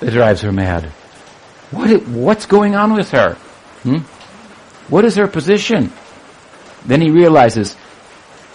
[0.00, 0.84] it drives her mad.
[1.70, 3.34] What, what's going on with her?
[3.82, 3.98] Hmm?
[4.88, 5.92] What is her position?
[6.84, 7.76] Then he realizes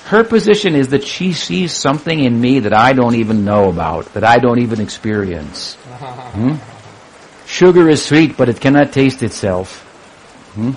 [0.06, 4.14] her position is that she sees something in me that I don't even know about,
[4.14, 5.76] that I don't even experience.
[5.76, 6.56] Hmm?
[7.48, 9.82] Sugar is sweet, but it cannot taste itself.
[10.54, 10.74] Hmm?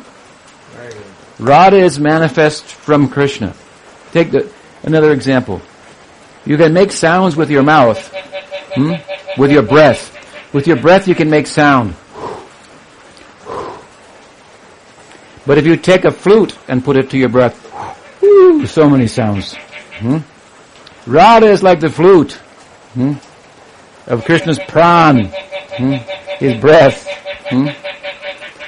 [1.38, 3.54] Radha is manifest from Krishna.
[4.12, 4.50] Take the,
[4.82, 5.60] Another example.
[6.44, 8.08] You can make sounds with your mouth,
[8.74, 8.94] hmm?
[9.40, 10.14] with your breath.
[10.52, 11.94] With your breath you can make sound.
[15.46, 17.64] But if you take a flute and put it to your breath,
[18.66, 19.54] so many sounds.
[19.98, 20.18] Hmm?
[21.06, 22.32] Radha is like the flute
[22.94, 23.14] hmm?
[24.06, 25.32] of Krishna's pran,
[25.76, 25.92] hmm?
[26.38, 27.06] his breath.
[27.48, 27.68] Hmm?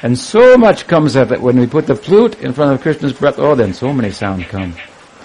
[0.03, 3.13] And so much comes of it when we put the flute in front of Krishna's
[3.13, 3.39] breath.
[3.39, 4.75] Oh, then so many sounds come.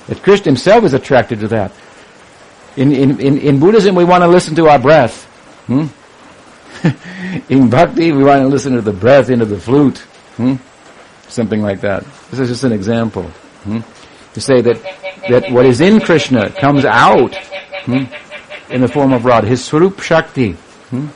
[0.07, 1.71] That Krishna himself is attracted to that.
[2.75, 5.23] In, in, in, in Buddhism, we want to listen to our breath.
[5.67, 5.87] Hmm?
[7.49, 9.97] in bhakti, we want to listen to the breath into the flute.
[10.37, 10.55] Hmm?
[11.27, 12.03] Something like that.
[12.29, 13.23] This is just an example.
[13.63, 13.79] Hmm?
[14.33, 14.81] To say that,
[15.29, 17.33] that what is in Krishna comes out
[17.85, 18.03] hmm?
[18.69, 19.47] in the form of Radha.
[19.47, 20.51] His Swarup Shakti.
[20.91, 21.07] Hmm?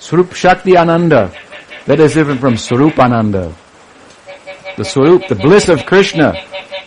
[0.00, 1.32] Swarup Shakti Ananda.
[1.86, 3.54] That is different from Swarup Ananda.
[4.76, 6.34] The Swarup, the bliss of Krishna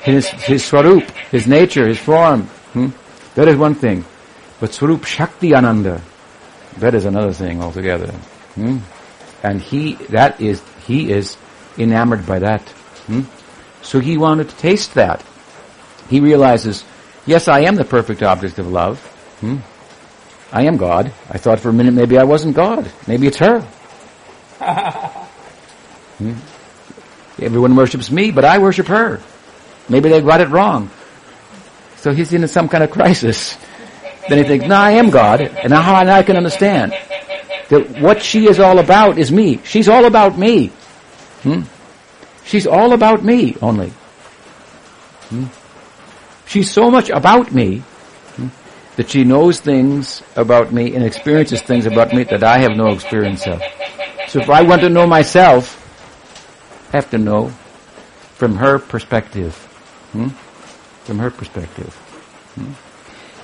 [0.02, 2.44] his, his swarup, his nature, his form.
[2.74, 2.90] Hmm?
[3.36, 4.06] That is one thing.
[4.60, 6.02] But swarup shakti ananda,
[6.78, 8.12] that is another thing altogether.
[8.56, 8.80] Hmm?
[9.44, 11.38] And he, that is, he is
[11.78, 12.62] enamored by that.
[13.08, 13.22] Hmm?
[13.82, 15.24] So he wanted to taste that.
[16.10, 16.84] He realizes,
[17.26, 19.00] yes, I am the perfect object of love.
[19.40, 19.58] Hmm?
[20.52, 21.14] I am God.
[21.30, 22.92] I thought for a minute maybe I wasn't God.
[23.08, 23.62] Maybe it's her.
[26.18, 26.34] hmm?
[27.42, 29.22] Everyone worships me, but I worship her.
[29.90, 30.90] Maybe they got it wrong.
[31.98, 33.58] So he's in some kind of crisis.
[34.30, 36.94] Then he thinks, no, I am God, and now I can understand
[37.70, 39.60] that what she is all about is me.
[39.64, 40.68] She's all about me.
[41.44, 41.62] Hmm?
[42.46, 43.90] She's all about me only.
[45.30, 45.46] Hmm?
[46.48, 47.84] She's so much about me
[48.36, 48.48] hmm,
[48.96, 52.88] that she knows things about me and experiences things about me that I have no
[52.88, 53.62] experience of.
[54.28, 55.78] So if I want to know myself,
[56.92, 57.50] I have to know
[58.34, 59.69] from her perspective.
[60.12, 60.30] Hmm?
[61.06, 61.94] From her perspective.
[62.56, 62.72] Hmm?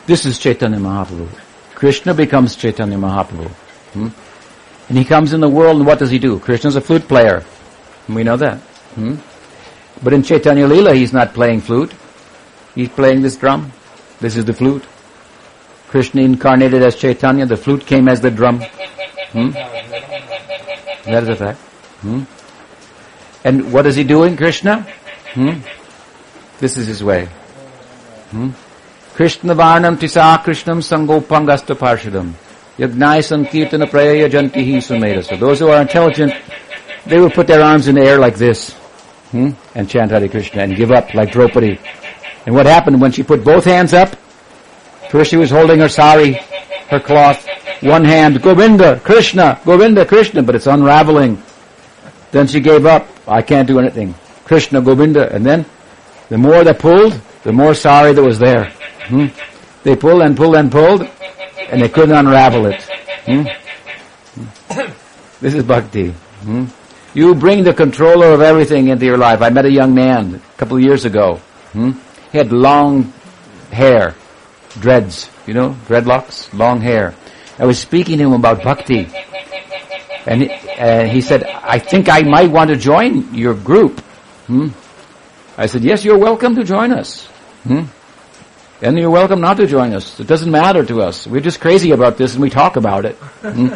[0.07, 1.27] This is Chaitanya Mahaprabhu.
[1.75, 3.49] Krishna becomes Chaitanya Mahaprabhu.
[3.93, 4.07] Hmm?
[4.87, 6.39] And he comes in the world and what does he do?
[6.39, 7.43] Krishna's a flute player.
[8.07, 8.59] We know that.
[8.95, 9.15] Hmm?
[10.03, 11.93] But in Chaitanya Leela he's not playing flute.
[12.75, 13.71] He's playing this drum.
[14.19, 14.83] This is the flute.
[15.87, 17.45] Krishna incarnated as Chaitanya.
[17.45, 18.59] The flute came as the drum.
[19.31, 19.51] Hmm?
[21.05, 21.59] That is a fact.
[22.01, 22.23] Hmm?
[23.43, 24.81] And what is he doing, Krishna?
[25.33, 25.61] Hmm?
[26.59, 27.25] This is his way.
[28.31, 28.51] Hmm?
[29.13, 32.33] Krishna Varnam Tisa Krishnam Sangopangasta Parshadam.
[32.77, 35.39] Yagnai Sankirtana Praya Jantihi Sumerasa.
[35.39, 36.33] Those who are intelligent,
[37.05, 38.73] they will put their arms in the air like this.
[39.31, 39.51] Hmm?
[39.73, 41.79] And chant Hare Krishna and give up like Draupadi.
[42.45, 44.15] And what happened when she put both hands up?
[45.09, 46.33] First she was holding her sari,
[46.89, 47.47] her cloth,
[47.81, 51.41] one hand, Govinda, Krishna, Govinda, Krishna, but it's unraveling.
[52.31, 53.07] Then she gave up.
[53.27, 54.13] I can't do anything.
[54.43, 55.65] Krishna, Govinda, and then
[56.29, 58.71] the more they pulled, the more sari that was there.
[59.07, 59.27] Hmm?
[59.83, 61.07] They pulled and pulled and pulled,
[61.69, 62.81] and they couldn't unravel it.
[63.25, 63.43] Hmm?
[65.41, 66.09] This is bhakti.
[66.09, 66.65] Hmm?
[67.13, 69.41] You bring the controller of everything into your life.
[69.41, 71.35] I met a young man a couple of years ago.
[71.73, 71.91] Hmm?
[72.31, 73.13] He had long
[73.71, 74.15] hair,
[74.79, 77.13] dreads, you know, dreadlocks, long hair.
[77.59, 79.07] I was speaking to him about bhakti.
[80.25, 83.99] And he, uh, he said, I think I might want to join your group.
[84.47, 84.69] Hmm?
[85.57, 87.25] I said, yes, you're welcome to join us.
[87.63, 87.83] Hmm?
[88.81, 90.19] And you're welcome not to join us.
[90.19, 91.25] It doesn't matter to us.
[91.25, 93.15] We're just crazy about this and we talk about it.
[93.15, 93.67] Hmm?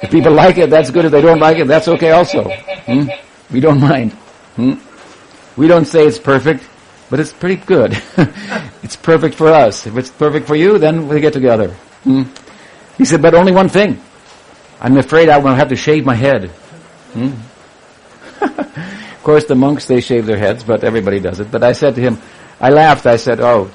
[0.00, 1.06] If people like it, that's good.
[1.06, 2.44] If they don't like it, that's okay also.
[2.44, 3.08] Hmm?
[3.50, 4.12] We don't mind.
[4.54, 4.74] Hmm?
[5.56, 6.64] We don't say it's perfect
[7.10, 7.92] but it's pretty good.
[8.82, 9.86] it's perfect for us.
[9.86, 11.70] If it's perfect for you, then we get together.
[12.04, 12.24] Hmm?
[12.96, 14.00] He said, but only one thing.
[14.80, 16.50] I'm afraid I will have to shave my head.
[19.28, 21.50] Course, the monks, they shave their heads, but everybody does it.
[21.50, 22.16] But I said to him,
[22.58, 23.04] I laughed.
[23.04, 23.70] I said, oh,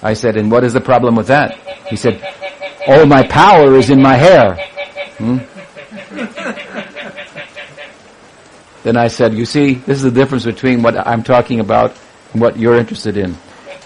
[0.00, 1.58] I said, and what is the problem with that?
[1.90, 2.22] He said,
[2.86, 4.54] all my power is in my hair.
[5.18, 5.38] Hmm?
[8.84, 11.96] then I said, you see, this is the difference between what I'm talking about
[12.32, 13.36] and what you're interested in.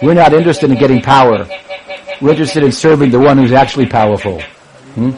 [0.03, 1.49] We're not interested in getting power.
[2.21, 4.43] We're interested in serving the one who's actually powerful.
[4.97, 5.13] Hmm?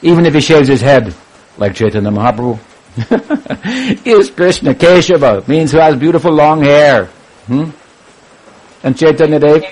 [0.00, 1.14] Even if he shaves his head,
[1.58, 2.58] like Chaitanya Mahaprabhu.
[4.04, 7.06] is Krishna Keshava, means who has beautiful long hair.
[7.46, 7.70] Hmm?
[8.82, 9.64] And Chaitanya Dev,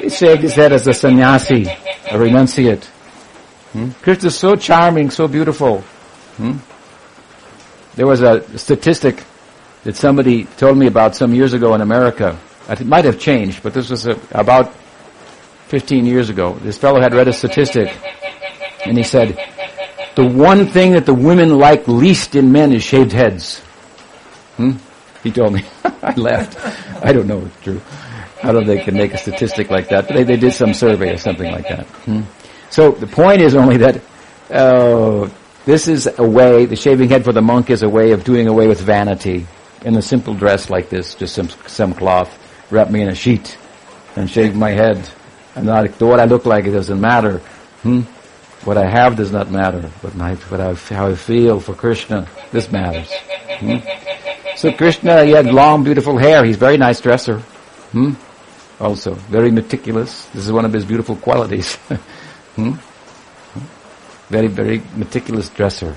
[0.00, 2.84] his head as a sannyasi, a renunciate.
[3.72, 3.90] Hmm?
[4.02, 5.80] Krishna is so charming, so beautiful.
[6.36, 6.58] Hmm?
[7.94, 9.22] There was a statistic
[9.84, 12.38] that somebody told me about some years ago in America.
[12.68, 14.74] It might have changed, but this was a, about
[15.68, 16.54] 15 years ago.
[16.54, 17.96] This fellow had read a statistic,
[18.84, 19.38] and he said,
[20.14, 23.60] the one thing that the women like least in men is shaved heads.
[24.56, 24.72] Hmm?
[25.22, 25.64] He told me.
[26.02, 26.58] I laughed.
[27.04, 27.80] I don't know if it's true.
[28.42, 30.74] I don't think they can make a statistic like that, but they, they did some
[30.74, 31.86] survey or something like that.
[31.86, 32.22] Hmm?
[32.70, 34.02] So the point is only that
[34.50, 35.30] uh,
[35.64, 38.48] this is a way, the shaving head for the monk is a way of doing
[38.48, 39.46] away with vanity
[39.84, 42.38] in a simple dress like this, just some some cloth,
[42.70, 43.56] wrap me in a sheet,
[44.16, 45.08] and shave my head.
[45.54, 47.38] And not what I look like it doesn't matter.
[47.82, 48.02] Hmm?
[48.64, 52.26] What I have does not matter, but my, what I, how I feel for Krishna,
[52.50, 53.12] this matters.
[53.58, 53.76] Hmm?
[54.56, 56.44] So Krishna, he had long, beautiful hair.
[56.44, 57.40] He's very nice dresser.
[57.92, 58.14] Hmm?
[58.80, 60.26] Also, very meticulous.
[60.26, 61.74] This is one of his beautiful qualities.
[62.56, 62.72] hmm?
[64.28, 65.92] Very, very meticulous dresser.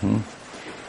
[0.00, 0.18] Hmm?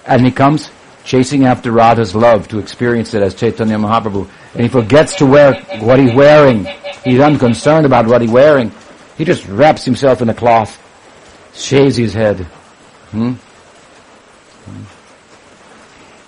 [0.06, 0.70] And he comes
[1.04, 4.30] chasing after Radha's love to experience it as Chaitanya Mahaprabhu.
[4.54, 6.66] And he forgets to wear what he's wearing.
[7.04, 8.72] He's unconcerned about what he's wearing.
[9.18, 10.80] He just wraps himself in a cloth,
[11.54, 12.40] shaves his head,
[13.12, 13.34] hmm?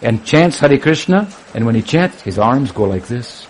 [0.02, 1.28] and chants Hare Krishna.
[1.54, 3.48] And when he chants, his arms go like this.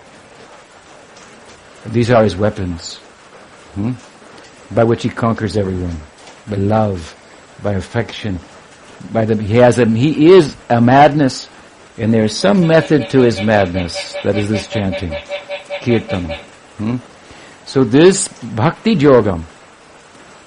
[1.85, 2.97] These are his weapons,
[3.75, 3.93] hmm?
[4.73, 5.97] by which he conquers everyone,
[6.49, 7.15] by love,
[7.61, 8.39] by affection,
[9.11, 11.47] by the, he has a, he is a madness,
[11.97, 14.15] and there is some method to his madness.
[14.23, 15.13] That is this chanting,
[15.83, 16.31] kirtan.
[16.77, 16.97] Hmm?
[17.65, 19.43] So this bhakti yogam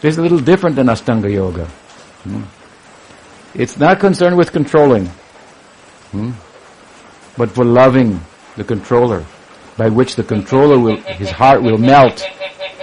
[0.02, 1.64] It's a little different than Astanga Yoga.
[1.64, 2.42] Hmm?
[3.54, 5.06] It's not concerned with controlling,
[6.12, 6.30] hmm?
[7.36, 8.20] but for loving
[8.56, 9.24] the controller,
[9.76, 12.22] by which the controller will, his heart will melt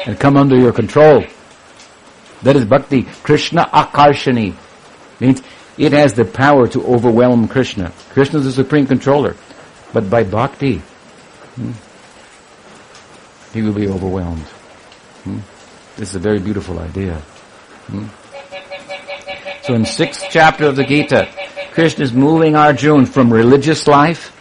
[0.06, 1.24] and come under your control.
[2.44, 3.04] That is bhakti.
[3.24, 4.56] Krishna akarshani
[5.20, 5.42] means
[5.78, 7.92] it has the power to overwhelm Krishna.
[8.10, 9.36] Krishna is the supreme controller.
[9.94, 10.80] But by bhakti,
[11.56, 11.72] hmm,
[13.54, 14.46] he will be overwhelmed.
[15.98, 17.16] This is a very beautiful idea.
[17.88, 18.08] Hmm?
[19.64, 21.30] So in sixth chapter of the Gita,
[21.72, 24.32] Krishna is moving Arjuna from religious life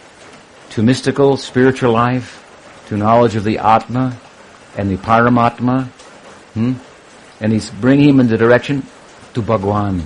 [0.71, 2.41] to mystical, spiritual life,
[2.87, 4.17] to knowledge of the Atma
[4.77, 5.85] and the Paramatma,
[6.55, 6.73] hmm?
[7.39, 8.85] and he's bringing him in the direction
[9.33, 10.03] to Bhagwan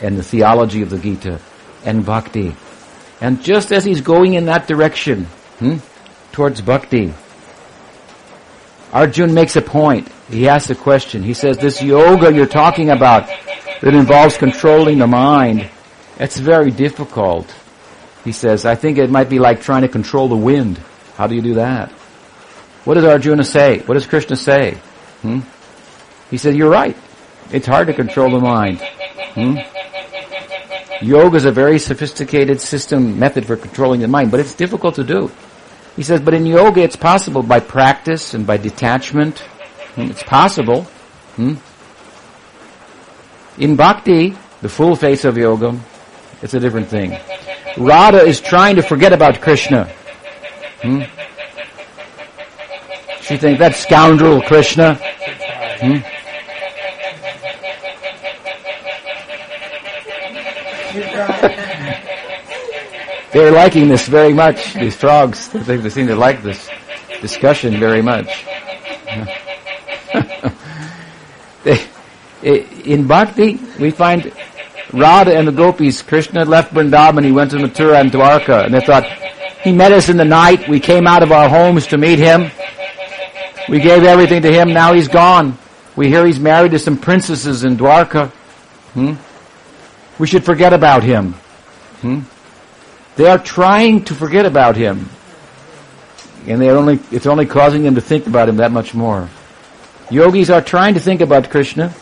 [0.00, 1.40] and the theology of the Gita
[1.84, 2.54] and bhakti.
[3.20, 5.24] And just as he's going in that direction,
[5.58, 5.78] hmm,
[6.32, 7.12] towards bhakti,
[8.94, 10.08] Arjun makes a point.
[10.30, 11.24] He asks a question.
[11.24, 13.26] He says, this yoga you're talking about
[13.82, 15.68] that involves controlling the mind,
[16.18, 17.52] it's very difficult.
[18.22, 20.78] He says, I think it might be like trying to control the wind.
[21.16, 21.90] How do you do that?
[22.84, 23.80] What does Arjuna say?
[23.80, 24.74] What does Krishna say?
[25.22, 25.40] Hmm?
[26.30, 26.96] He said, you're right.
[27.50, 28.80] It's hard to control the mind.
[29.34, 29.56] Hmm?
[31.04, 35.04] Yoga is a very sophisticated system, method for controlling the mind, but it's difficult to
[35.04, 35.32] do.
[35.96, 39.38] He says, but in yoga it's possible by practice and by detachment.
[39.94, 40.10] Hmm?
[40.10, 40.82] It's possible.
[41.36, 41.54] Hmm?
[43.58, 45.78] In bhakti, the full face of yoga,
[46.42, 47.16] it's a different thing.
[47.76, 49.84] Radha is trying to forget about Krishna.
[50.82, 51.02] Hmm?
[53.20, 54.94] She thinks that scoundrel Krishna.
[54.94, 56.13] Hmm?
[63.34, 65.48] They're liking this very much, these frogs.
[65.48, 66.70] They, seem to like this
[67.20, 68.28] discussion very much.
[71.64, 71.84] they,
[72.84, 74.32] in Bhakti, we find
[74.92, 78.78] Radha and the gopis, Krishna left Vrindavan, he went to Mathura and Dwarka, and they
[78.78, 79.04] thought,
[79.64, 82.52] he met us in the night, we came out of our homes to meet him,
[83.68, 85.58] we gave everything to him, now he's gone.
[85.96, 88.28] We hear he's married to some princesses in Dwarka.
[88.94, 89.14] Hmm?
[90.20, 91.32] We should forget about him.
[92.00, 92.20] Hmm?
[93.16, 95.08] They are trying to forget about him.
[96.46, 99.28] And they only, it's only causing them to think about him that much more.
[100.10, 101.94] Yogis are trying to think about Krishna,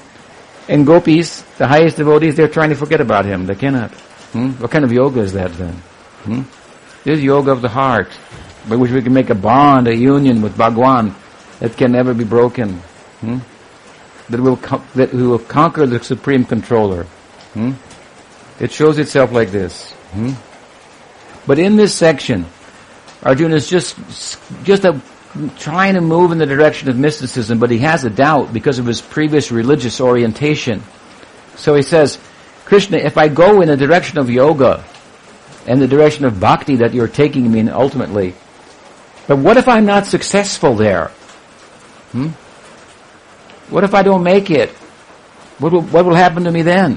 [0.68, 3.46] and gopis, the highest devotees, they're trying to forget about him.
[3.46, 3.90] They cannot.
[4.32, 4.50] Hmm?
[4.52, 5.74] What kind of yoga is that then?
[6.24, 6.42] Hmm?
[7.04, 8.10] This is yoga of the heart,
[8.68, 11.14] by which we can make a bond, a union with Bhagwan
[11.58, 12.78] that can never be broken.
[13.20, 13.38] Hmm?
[14.30, 14.56] That will
[14.94, 17.04] that will conquer the supreme controller.
[17.54, 17.72] Hmm?
[18.60, 19.92] It shows itself like this.
[21.46, 22.46] But in this section,
[23.22, 23.96] Arjuna is just
[24.64, 25.00] just a,
[25.58, 28.86] trying to move in the direction of mysticism, but he has a doubt because of
[28.86, 30.82] his previous religious orientation.
[31.56, 32.18] So he says,
[32.64, 34.84] Krishna, if I go in the direction of yoga
[35.66, 38.34] and the direction of bhakti that you're taking me in ultimately,
[39.26, 41.08] but what if I'm not successful there?
[42.12, 42.28] Hmm?
[43.72, 44.70] What if I don't make it?
[45.58, 46.96] What will, what will happen to me then?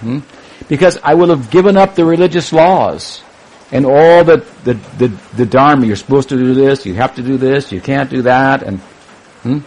[0.00, 0.20] Hmm?
[0.68, 3.22] Because I will have given up the religious laws
[3.72, 7.22] and all the, the, the, the dharma, you're supposed to do this, you have to
[7.22, 8.80] do this, you can't do that, and,
[9.42, 9.58] hmm?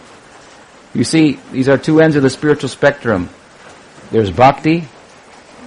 [0.94, 3.28] You see, these are two ends of the spiritual spectrum.
[4.10, 4.86] There's bhakti,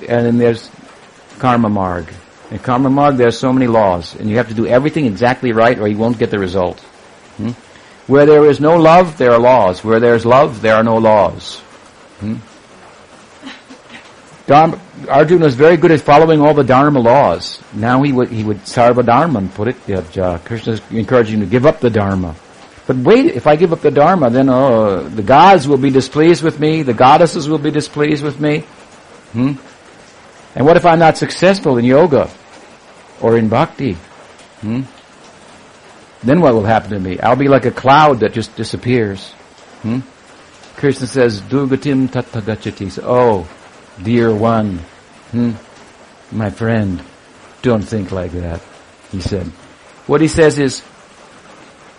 [0.08, 0.70] and then there's
[1.40, 2.08] karma marg.
[2.50, 5.52] In karma marg, there are so many laws, and you have to do everything exactly
[5.52, 6.80] right or you won't get the result.
[7.38, 7.50] Hmm?
[8.08, 9.84] Where there is no love, there are laws.
[9.84, 11.60] Where there is love, there are no laws.
[12.20, 12.36] Hmm?
[14.48, 14.80] Dharma,
[15.10, 17.62] Arjuna was very good at following all the Dharma laws.
[17.74, 21.42] Now he would, he would sarva dharma and put it, uh, Krishna is encouraging him
[21.42, 22.34] to give up the Dharma.
[22.88, 26.44] But wait, if I give up the Dharma, then oh, the gods will be displeased
[26.44, 28.60] with me, the goddesses will be displeased with me.
[29.34, 29.54] Hmm?
[30.56, 32.30] And what if I'm not successful in yoga
[33.20, 33.98] or in bhakti?
[34.62, 34.84] Hmm?
[36.24, 37.20] Then what will happen to me?
[37.20, 39.30] I'll be like a cloud that just disappears.
[39.82, 40.00] Hmm?
[40.78, 43.00] Krishna says, Dugatim tattagachati.
[43.04, 43.48] Oh,
[44.02, 44.80] dear one,
[45.32, 45.52] hmm,
[46.32, 47.04] my friend,
[47.62, 48.62] don't think like that,
[49.12, 49.48] he said.
[50.06, 50.84] What he says is,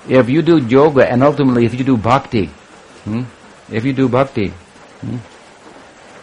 [0.09, 2.47] if you do yoga and ultimately if you do bhakti,
[3.05, 3.23] hmm,
[3.71, 4.49] if you do bhakti,
[5.01, 5.19] hmm,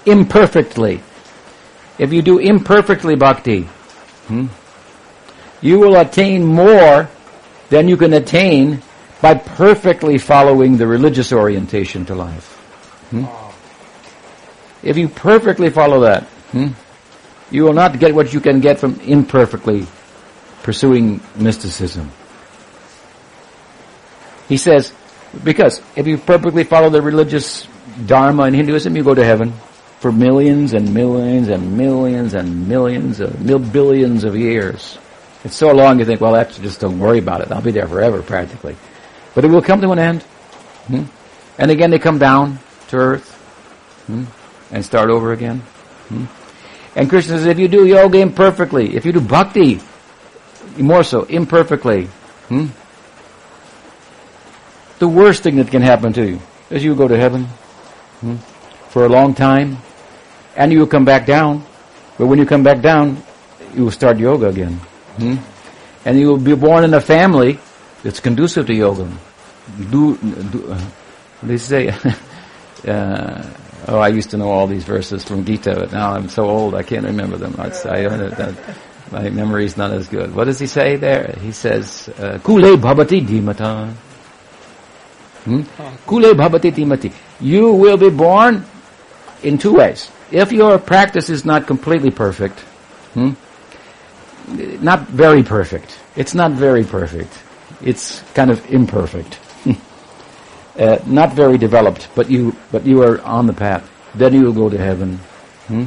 [0.05, 1.01] imperfectly,
[1.99, 3.63] if you do imperfectly bhakti,
[4.27, 4.47] hmm,
[5.61, 7.09] you will attain more
[7.69, 8.81] than you can attain
[9.21, 12.55] by perfectly following the religious orientation to life.
[13.09, 13.25] Hmm?
[14.85, 16.23] If you perfectly follow that,
[16.53, 16.67] hmm,
[17.49, 19.87] you will not get what you can get from imperfectly
[20.61, 22.11] pursuing mysticism.
[24.47, 24.93] He says,
[25.43, 27.67] because if you perfectly follow the religious
[28.05, 29.53] Dharma in Hinduism, you go to heaven
[29.99, 34.99] for millions and millions and millions and millions of mil- billions of years.
[35.43, 37.51] It's so long you think, well, that's just don't worry about it.
[37.51, 38.75] I'll be there forever, practically.
[39.33, 40.21] But it will come to an end.
[40.87, 41.03] Hmm?
[41.57, 42.59] And again, they come down
[42.89, 43.31] to earth
[44.07, 44.25] hmm?
[44.71, 45.59] And start over again.
[46.09, 46.25] Hmm?
[46.95, 49.81] And Krishna says, if you do yoga imperfectly, if you do bhakti,
[50.77, 52.05] more so, imperfectly,
[52.47, 52.67] hmm?
[54.99, 56.39] the worst thing that can happen to you
[56.69, 57.45] is you go to heaven
[58.21, 58.37] hmm?
[58.89, 59.77] for a long time,
[60.55, 61.63] and you will come back down.
[62.17, 63.21] But when you come back down,
[63.73, 64.73] you will start yoga again.
[65.17, 65.35] Hmm?
[66.05, 67.59] And you will be born in a family
[68.03, 69.11] that's conducive to yoga.
[69.89, 70.81] Do, do uh,
[71.43, 71.89] they say,
[72.87, 73.43] uh,
[73.87, 76.75] oh, I used to know all these verses from Gita, but now I'm so old
[76.75, 77.55] I can't remember them.
[77.59, 77.69] I
[78.01, 78.55] know,
[79.11, 80.33] my memory's not as good.
[80.33, 81.35] What does he say there?
[81.41, 83.91] He says, uh, Kule bhavati dhimata.
[85.43, 85.61] Hmm?
[86.07, 87.13] Kule bhavati dhimati.
[87.39, 88.65] You will be born
[89.43, 90.09] in two ways.
[90.31, 92.59] If your practice is not completely perfect,
[93.13, 93.33] hmm?
[94.83, 95.97] not very perfect.
[96.15, 97.31] It's not very perfect.
[97.81, 99.39] It's kind of imperfect.
[100.77, 103.89] Uh, not very developed, but you, but you are on the path.
[104.13, 105.17] Then you will go to heaven.
[105.67, 105.85] Hmm?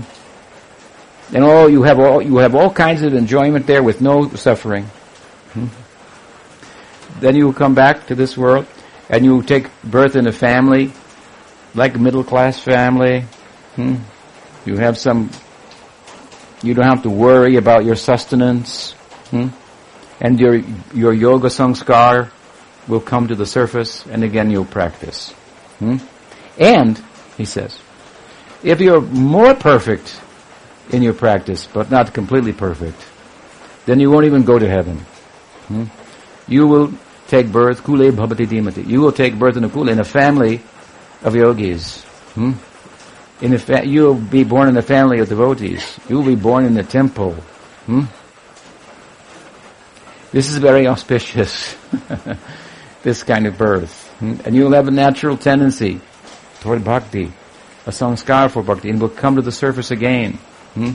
[1.35, 4.85] And all you have all you have all kinds of enjoyment there with no suffering.
[5.53, 5.67] Hmm?
[7.21, 8.67] Then you will come back to this world,
[9.11, 10.93] and you will take birth in a family,
[11.75, 13.25] like a middle class family.
[13.77, 13.97] Hmm?
[14.65, 15.31] You have some.
[16.63, 18.93] You don't have to worry about your sustenance,
[19.31, 19.49] hmm?
[20.21, 20.57] and your
[20.95, 22.31] your yoga sanskar
[22.89, 25.33] will come to the surface, and again you'll practice.
[25.79, 25.97] Hmm?
[26.59, 27.03] And
[27.37, 27.79] he says,
[28.63, 30.21] if you're more perfect
[30.91, 33.01] in your practice, but not completely perfect,
[33.87, 34.99] then you won't even go to heaven.
[35.69, 35.85] Hmm?
[36.49, 36.93] You will
[37.29, 38.87] take birth, kule bhavati dhimati.
[38.87, 40.63] You will take birth in a kule, in a family
[41.23, 42.03] of yogis.
[42.35, 42.53] Hmm?
[43.41, 46.01] In a fa- you will be born in a family of devotees.
[46.09, 47.35] You will be born in a temple.
[47.87, 48.05] Hmm?
[50.31, 51.75] This is very auspicious,
[53.09, 53.95] this kind of birth.
[54.21, 56.01] And you will have a natural tendency
[56.61, 57.33] toward bhakti,
[57.87, 60.35] a sanskar for bhakti, and will come to the surface again.
[60.75, 60.93] Hmm?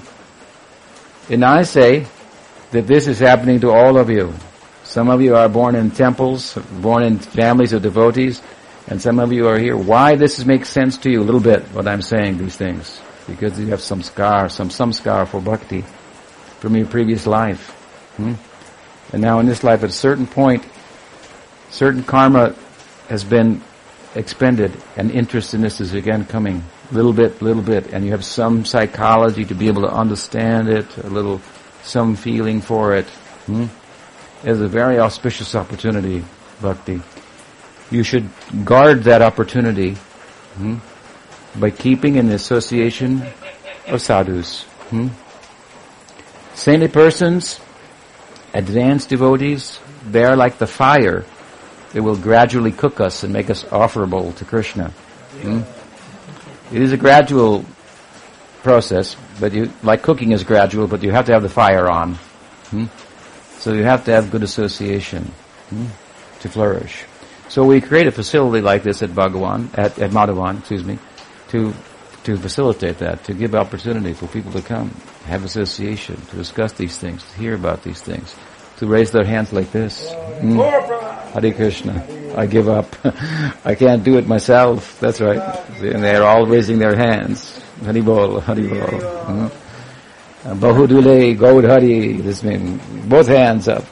[1.30, 2.06] And I say
[2.72, 4.34] that this is happening to all of you.
[4.84, 8.44] Some of you are born in temples, born in families of devotees,
[8.88, 9.76] and some of you are here.
[9.76, 13.02] Why this makes sense to you a little bit, what I'm saying, these things.
[13.26, 15.82] Because you have sanskar, some, sanskar for bhakti
[16.60, 17.72] from your previous life.
[18.18, 18.34] Hmm?
[19.14, 20.64] And now in this life, at a certain point,
[21.74, 22.56] certain karma
[23.10, 23.62] has been
[24.16, 28.24] expended, and interest in this is again coming little bit, little bit, and you have
[28.24, 31.42] some psychology to be able to understand it, a little,
[31.82, 33.08] some feeling for it.
[33.48, 33.66] Hmm?
[34.44, 36.24] It's a very auspicious opportunity,
[36.62, 37.02] bhakti.
[37.90, 38.30] You should
[38.64, 39.96] guard that opportunity
[40.56, 40.78] hmm,
[41.60, 43.24] by keeping in the association
[43.88, 44.64] of sadhus.
[44.92, 45.08] Hmm?
[46.54, 47.60] Saintly persons,
[48.54, 51.26] advanced devotees, they are like the fire.
[51.94, 54.90] They will gradually cook us and make us offerable to Krishna.
[55.42, 55.62] Hmm?
[56.76, 57.66] It is a gradual
[58.64, 62.16] process, but you, like cooking is gradual, but you have to have the fire on.
[62.72, 62.86] Hmm?
[63.60, 65.32] So you have to have good association
[65.70, 65.86] hmm,
[66.42, 67.06] to flourish.
[67.48, 70.98] So we create a facility like this at Bhagavan, at, at Madhuvan, excuse me,
[71.50, 71.74] to
[72.24, 74.90] to facilitate that, to give opportunity for people to come,
[75.26, 78.34] have association, to discuss these things, to hear about these things,
[78.78, 80.10] to raise their hands like this.
[80.40, 81.34] Mm.
[81.34, 82.06] Hare Krishna.
[82.36, 82.96] I give up.
[83.66, 85.00] I can't do it myself.
[85.00, 85.40] That's right.
[85.82, 87.62] And they're all raising their hands.
[87.84, 88.78] Hari bol, Hari bol.
[88.78, 90.60] Mm-hmm.
[90.60, 92.14] Bahudule, Gaud Hari.
[92.18, 93.86] This means both hands up.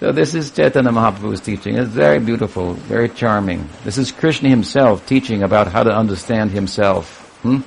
[0.00, 1.76] So this is Chaitanya Mahaprabhu's teaching.
[1.76, 3.68] It's very beautiful, very charming.
[3.84, 7.18] This is Krishna himself teaching about how to understand himself.
[7.42, 7.58] Hmm?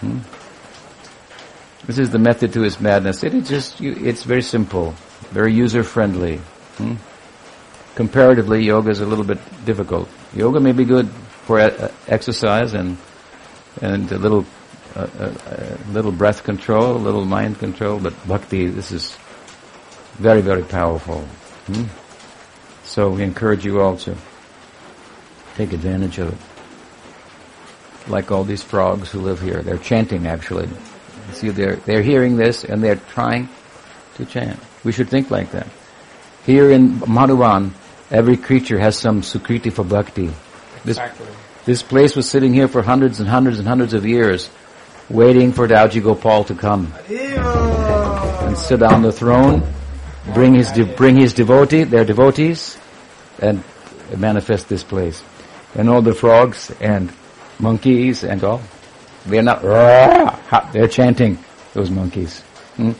[0.00, 0.18] Hmm?
[1.86, 3.22] This is the method to his madness.
[3.22, 4.94] It is just, it's very simple,
[5.30, 6.38] very user friendly.
[6.78, 6.94] Hmm?
[7.94, 10.08] Comparatively, yoga is a little bit difficult.
[10.34, 11.08] Yoga may be good
[11.46, 12.96] for uh, exercise and
[13.80, 14.46] and a little
[14.96, 19.16] uh, uh, little breath control, a little mind control, but bhakti, this is
[20.14, 21.20] very very powerful.
[21.66, 21.84] Hmm?
[22.84, 24.16] So we encourage you all to
[25.56, 28.10] take advantage of it.
[28.10, 30.68] Like all these frogs who live here, they're chanting actually.
[31.32, 33.48] See, they're, they're hearing this and they're trying
[34.16, 34.60] to chant.
[34.84, 35.66] We should think like that.
[36.46, 37.70] Here in Madhuvan,
[38.10, 40.26] every creature has some sukriti for bhakti.
[40.84, 41.26] This, Exactly.
[41.64, 44.50] this place was sitting here for hundreds and hundreds and hundreds of years,
[45.08, 49.62] waiting for Dauji Gopal to come and sit on the throne,
[50.34, 52.76] bring his de- bring his devotee, their devotees,
[53.40, 53.64] and
[54.16, 55.22] manifest this place.
[55.74, 57.10] And all the frogs and
[57.58, 58.60] monkeys and all.
[59.26, 60.36] They're not, "Rah!"
[60.72, 61.38] They're chanting,
[61.72, 62.40] those monkeys.
[62.76, 62.92] Hmm?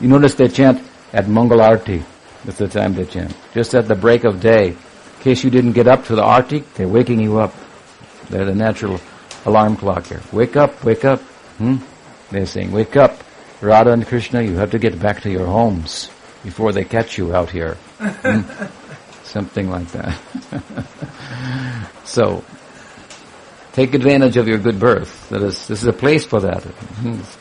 [0.00, 0.82] You notice they chant
[1.12, 2.02] at Mangalarti.
[2.44, 3.34] That's the time they chant.
[3.52, 4.68] Just at the break of day.
[4.68, 4.76] In
[5.20, 7.52] case you didn't get up to the arti, they're waking you up.
[8.30, 9.00] They're the natural
[9.44, 10.22] alarm clock here.
[10.32, 11.20] Wake up, wake up.
[11.58, 11.76] Hmm?
[12.30, 13.24] They're saying, wake up.
[13.60, 16.10] Radha and Krishna, you have to get back to your homes
[16.44, 17.74] before they catch you out here.
[17.98, 18.42] Hmm?
[19.24, 20.16] Something like that.
[22.04, 22.44] so,
[23.78, 25.28] take advantage of your good birth.
[25.28, 26.64] That is, this is a place for that.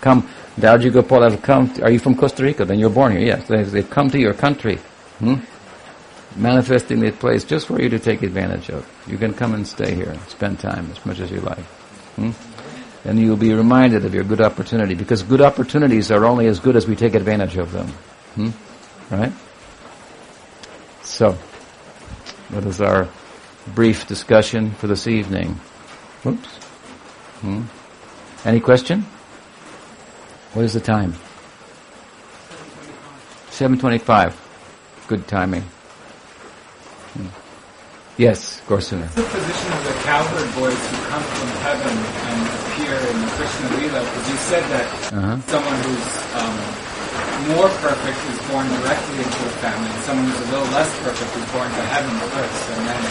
[0.02, 2.64] Come, Dauji have come, to, are you from Costa Rica?
[2.64, 3.22] Then you're born here.
[3.22, 4.76] Yes, they, they've come to your country.
[5.18, 5.38] Hmm?
[6.36, 8.88] Manifesting this place just for you to take advantage of.
[9.08, 11.66] You can come and stay here, spend time as much as you like.
[12.18, 12.32] Hmm?
[13.04, 16.76] And you'll be reminded of your good opportunity because good opportunities are only as good
[16.76, 17.88] as we take advantage of them.
[18.36, 18.50] Hmm?
[19.10, 19.34] Right?
[21.02, 21.36] So,
[22.52, 23.08] that is our
[23.74, 25.60] brief discussion for this evening?
[26.28, 26.50] Whoops.
[27.40, 27.62] Hmm?
[28.44, 29.04] Any question?
[30.52, 31.14] What is the time?
[33.56, 34.36] 7.25.
[35.08, 35.62] Good timing.
[37.16, 37.28] Hmm.
[38.18, 39.08] Yes, Gorsuna.
[39.08, 43.32] What's the position of the cowherd boys who come from heaven and appear in the
[43.40, 44.00] Krishna Lila?
[44.04, 45.40] Because you said that Uh-huh.
[45.48, 46.56] someone who's um,
[47.56, 51.32] more perfect is born directly into a family, and someone who's a little less perfect
[51.40, 53.02] is born to heaven first, and then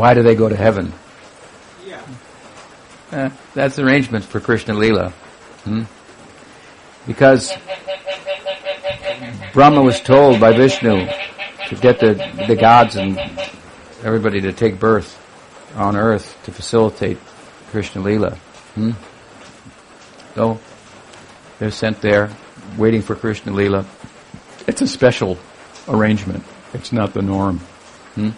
[0.00, 0.94] Why do they go to heaven?
[3.10, 5.10] Eh, that's arrangement for Krishna Lila.
[5.64, 5.84] Hmm?
[7.06, 7.56] Because
[9.54, 11.06] Brahma was told by Vishnu
[11.68, 12.14] to get the,
[12.46, 13.18] the gods and
[14.04, 15.24] everybody to take birth
[15.74, 17.18] on earth to facilitate
[17.70, 18.34] Krishna Lila.
[18.74, 18.92] Hmm?
[20.34, 20.60] So
[21.58, 22.30] they're sent there,
[22.76, 23.86] waiting for Krishna Lila.
[24.66, 25.38] It's a special
[25.88, 26.44] arrangement.
[26.74, 27.58] It's not the norm.
[28.14, 28.30] Hmm?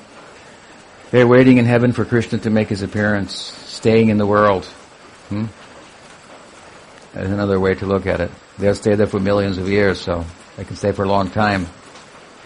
[1.10, 3.34] They're waiting in heaven for Krishna to make his appearance,
[3.80, 4.66] staying in the world.
[5.30, 5.46] Hmm?
[7.14, 8.30] That's another way to look at it.
[8.58, 10.24] They'll stay there for millions of years, so
[10.56, 11.64] they can stay for a long time.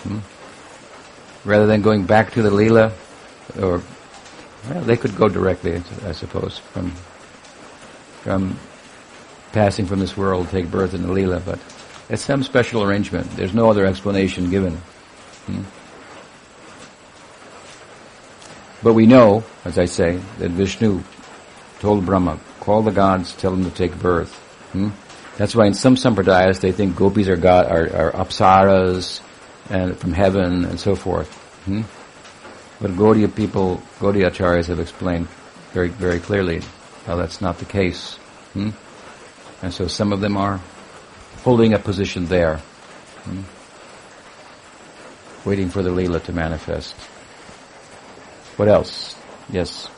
[0.04, 0.18] Hmm?
[1.44, 2.92] Rather than going back to the Leela,
[3.60, 3.82] or
[4.70, 6.92] well, they could go directly, I suppose, from
[8.22, 8.56] from
[9.52, 11.58] passing from this world, take birth in the Leela, but
[12.08, 13.28] it's some special arrangement.
[13.32, 14.76] There's no other explanation given.
[15.46, 15.62] Hmm?
[18.82, 21.02] But we know, as I say, that Vishnu
[21.84, 24.34] told Brahma, call the gods, tell them to take birth.
[24.72, 24.88] Hmm?
[25.36, 29.20] That's why in some sampradayas they think gopis are, god, are, are apsaras
[29.68, 31.30] and from heaven and so forth.
[31.66, 31.82] Hmm?
[32.80, 35.28] But Gaudiya people, Gaudiya acharyas have explained
[35.74, 36.62] very, very clearly
[37.04, 38.14] how that's not the case.
[38.54, 38.70] Hmm?
[39.60, 40.62] And so some of them are
[41.42, 42.62] holding a position there,
[43.24, 43.42] hmm?
[45.46, 46.94] waiting for the Leela to manifest.
[48.56, 49.14] What else?
[49.50, 49.90] Yes.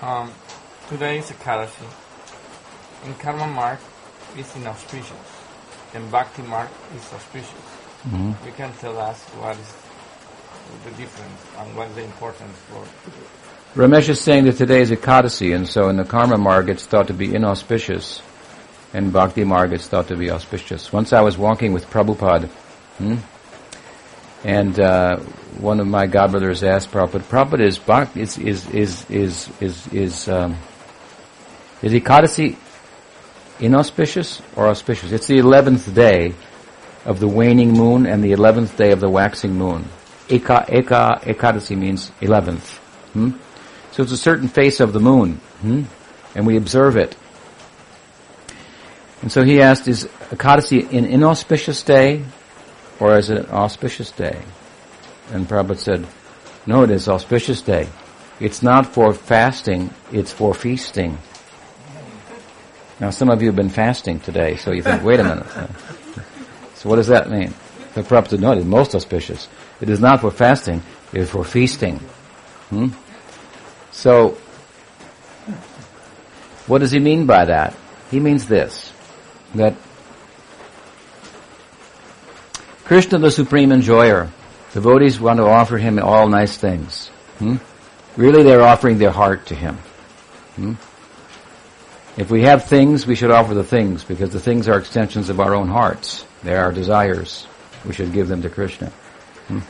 [0.00, 0.32] Um,
[0.88, 1.86] today is a Ekadashi.
[3.06, 3.78] In Karma Marg
[4.38, 5.28] is inauspicious.
[5.94, 7.66] And Bhakti Marg is auspicious.
[8.04, 9.74] hmm You can tell us what is
[10.84, 12.84] the difference and what is the importance for
[13.74, 16.86] Ramesh is saying that today is a Ekadasi, and so in the Karma marg it's
[16.86, 18.22] thought to be inauspicious,
[18.94, 20.90] and Bhakti marg is thought to be auspicious.
[20.90, 22.48] Once I was walking with Prabhupada,
[22.96, 23.16] hmm,
[24.42, 25.18] and uh,
[25.60, 30.28] one of my godbrothers asked Prabhupada, Prabhupada is Bhakti, is, is, is, is, is, is,
[30.28, 30.56] um,
[31.82, 32.56] is Ekadasi
[33.60, 35.12] inauspicious or auspicious?
[35.12, 36.34] It's the eleventh day
[37.04, 39.84] of the waning moon and the eleventh day of the waxing moon.
[40.28, 42.76] Eka, Eka, Ekadasi means eleventh.
[43.12, 43.30] Hmm?
[43.92, 45.84] So it's a certain phase of the moon, hmm?
[46.34, 47.16] and we observe it.
[49.22, 52.24] And so he asked, is Ekadasi an inauspicious day,
[53.00, 54.40] or is it an auspicious day?
[55.32, 56.06] And Prabhupada said,
[56.66, 57.88] no, it is auspicious day.
[58.40, 61.18] It's not for fasting, it's for feasting.
[63.00, 65.46] Now some of you have been fasting today, so you think, wait a minute.
[66.74, 67.54] So what does that mean?
[67.94, 69.48] The Prabhupada said, no, it is most auspicious.
[69.80, 70.82] It is not for fasting,
[71.12, 71.98] it is for feasting.
[72.70, 72.88] Hmm?
[73.90, 74.38] So,
[76.66, 77.74] what does he mean by that?
[78.10, 78.92] He means this,
[79.54, 79.74] that
[82.84, 84.30] Krishna, the supreme enjoyer,
[84.72, 87.08] devotees want to offer him all nice things.
[87.38, 87.56] Hmm?
[88.16, 89.76] Really, they're offering their heart to him.
[90.56, 90.74] Hmm?
[92.18, 95.38] If we have things, we should offer the things, because the things are extensions of
[95.38, 96.26] our own hearts.
[96.42, 97.46] They are our desires.
[97.86, 98.88] We should give them to Krishna.
[99.46, 99.60] Hmm?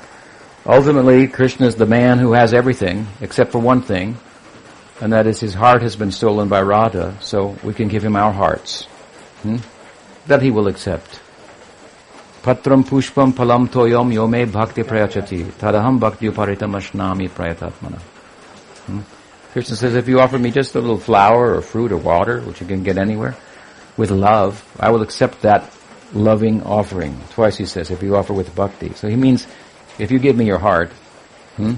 [0.64, 4.16] Ultimately, Krishna is the man who has everything, except for one thing,
[5.02, 8.16] and that is his heart has been stolen by Radha, so we can give him
[8.16, 8.84] our hearts.
[9.42, 9.58] Hmm?
[10.26, 11.20] That he will accept.
[12.42, 16.72] Patram pushpam palam toyam yome bhakti prayachati tadaham bhakti uparitam
[17.28, 18.00] prayatatmana.
[19.52, 22.60] Krishna says, if you offer me just a little flower or fruit or water, which
[22.60, 23.36] you can get anywhere,
[23.96, 25.70] with love, I will accept that
[26.12, 27.18] loving offering.
[27.30, 28.94] Twice he says, if you offer with bhakti.
[28.94, 29.46] So he means,
[29.98, 30.90] if you give me your heart,
[31.56, 31.74] hmm,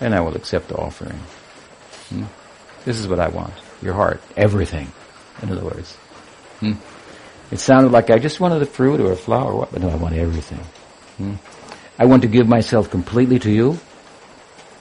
[0.00, 1.18] then I will accept the offering.
[2.08, 2.24] Hmm?
[2.84, 3.54] This is what I want.
[3.80, 4.20] Your heart.
[4.36, 4.90] Everything.
[5.42, 5.94] In other words.
[6.60, 6.72] Hmm?
[7.50, 9.72] It sounded like I just wanted a fruit or a flower, what?
[9.72, 10.60] but no, I want everything.
[11.18, 11.34] Hmm?
[11.98, 13.78] I want to give myself completely to you,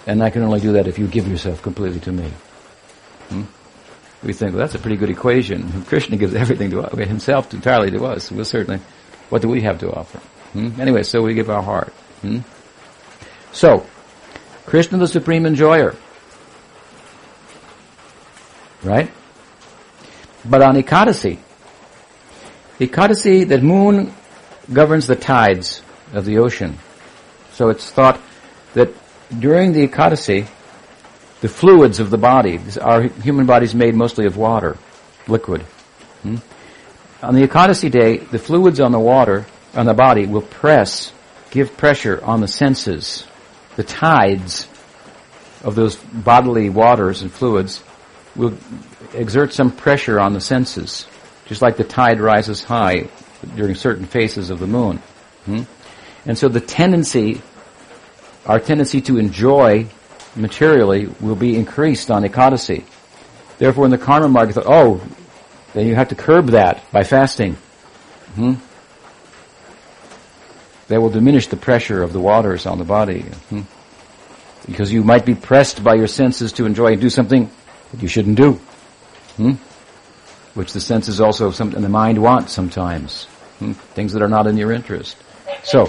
[0.08, 2.32] and I can only do that if you give yourself completely to me.
[3.30, 3.43] Hmm?
[4.24, 5.84] We think, well, that's a pretty good equation.
[5.84, 8.32] Krishna gives everything to us, himself entirely to us.
[8.32, 8.80] Well, certainly,
[9.30, 10.20] what do we have to offer?
[10.54, 10.80] Hmm?
[10.80, 11.93] Anyway, so we give our heart.
[12.22, 12.39] Hmm?
[13.52, 13.86] So,
[14.66, 15.95] Krishna the supreme enjoyer.
[18.84, 19.12] Right?
[20.45, 21.38] But on Ekadasi,
[22.80, 24.14] Ekadasi, the moon
[24.72, 25.82] governs the tides
[26.14, 26.78] of the ocean.
[27.54, 28.20] So it's thought
[28.74, 28.89] that
[29.40, 30.48] during the Ekadasi,
[31.42, 34.78] the fluids of the body, our human body is made mostly of water,
[35.28, 35.62] liquid.
[36.24, 36.38] Hmm?
[37.24, 41.12] On the Ekadasi day, the fluids on the water, on the body, will press,
[41.50, 43.26] give pressure on the senses.
[43.76, 44.68] The tides
[45.64, 47.84] of those bodily waters and fluids
[48.36, 48.58] will
[49.14, 51.08] exert some pressure on the senses,
[51.46, 53.10] just like the tide rises high
[53.56, 54.98] during certain phases of the moon.
[55.46, 55.64] Hmm?
[56.26, 57.42] And so the tendency,
[58.46, 59.88] our tendency to enjoy
[60.36, 62.84] materially will be increased on Ekadasi.
[63.58, 65.02] Therefore in the karma market, oh,
[65.74, 67.58] then you have to curb that by fasting.
[68.36, 68.56] Hmm?
[70.88, 73.22] That will diminish the pressure of the waters on the body.
[73.50, 73.62] Hmm?
[74.66, 77.50] Because you might be pressed by your senses to enjoy and do something
[77.92, 78.54] that you shouldn't do.
[79.38, 79.54] Hmm?
[80.54, 83.26] Which the senses also, some, and the mind wants sometimes.
[83.60, 83.74] Hmm?
[83.74, 85.18] Things that are not in your interest.
[85.64, 85.88] So,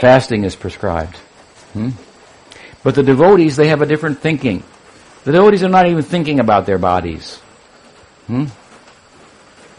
[0.00, 1.16] fasting is prescribed.
[1.72, 1.90] Hmm?
[2.82, 4.62] But the devotees, they have a different thinking.
[5.24, 7.36] The devotees are not even thinking about their bodies.
[8.26, 8.46] Hmm?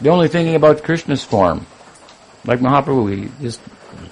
[0.00, 1.66] They're only thinking about Krishna's form.
[2.44, 3.60] Like Mahaprabhu, he just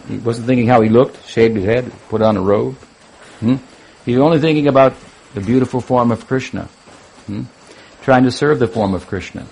[0.08, 2.76] he wasn't thinking how he looked, shaved his head, put on a robe.
[3.40, 3.56] Hmm?
[4.04, 4.94] He's only thinking about
[5.34, 6.64] the beautiful form of Krishna.
[7.26, 7.42] Hmm?
[8.02, 9.46] Trying to serve the form of Krishna.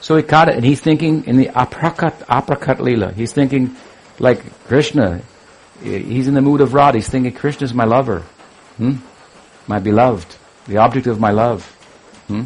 [0.00, 3.12] So he caught it, and he's thinking in the aprakat, aprakat lila.
[3.12, 3.76] He's thinking
[4.18, 5.22] like Krishna.
[5.82, 6.98] He's in the mood of Radha.
[6.98, 8.20] He's thinking Krishna is my lover.
[8.76, 8.96] Hmm?
[9.66, 10.34] My beloved.
[10.66, 11.64] The object of my love.
[12.26, 12.44] Hmm?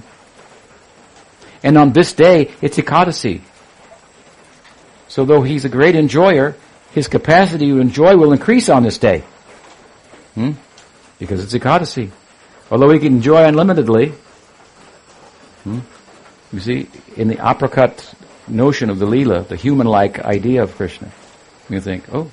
[1.63, 3.41] And on this day, it's Ekadasi.
[5.09, 6.57] So though he's a great enjoyer,
[6.93, 9.25] his capacity to enjoy will increase on this day.
[10.35, 10.53] Hmm?
[11.19, 12.11] Because it's Ekadasi.
[12.71, 14.15] Although he can enjoy unlimitedly,
[15.65, 15.81] hmm?
[16.53, 18.15] you see, in the aprakat
[18.49, 21.13] notion of the Leela, the human-like idea of Krishna,
[21.69, 22.31] you think, oh,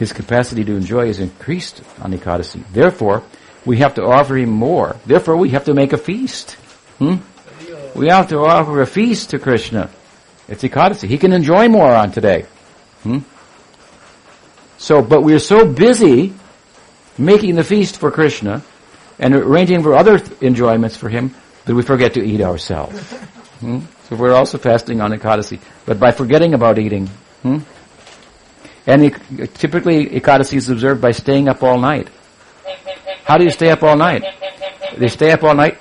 [0.00, 2.64] his capacity to enjoy is increased on Ekadasi.
[2.72, 3.22] Therefore,
[3.66, 4.96] we have to offer him more.
[5.04, 6.52] Therefore, we have to make a feast.
[6.98, 7.16] Hmm?
[7.94, 9.90] We have to offer a feast to Krishna.
[10.48, 11.06] It's Ekadasi.
[11.06, 12.46] He can enjoy more on today.
[13.02, 13.18] Hmm?
[14.78, 16.32] So, but we're so busy
[17.18, 18.62] making the feast for Krishna
[19.18, 21.34] and arranging for other th- enjoyments for him
[21.66, 22.98] that we forget to eat ourselves.
[23.60, 23.80] Hmm?
[24.08, 25.60] So we're also fasting on Ekadasi.
[25.84, 27.08] But by forgetting about eating,
[27.42, 27.58] hmm?
[28.86, 29.12] And
[29.54, 32.08] typically Ekadasi is observed by staying up all night.
[33.24, 34.24] How do you stay up all night?
[34.96, 35.78] They stay up all night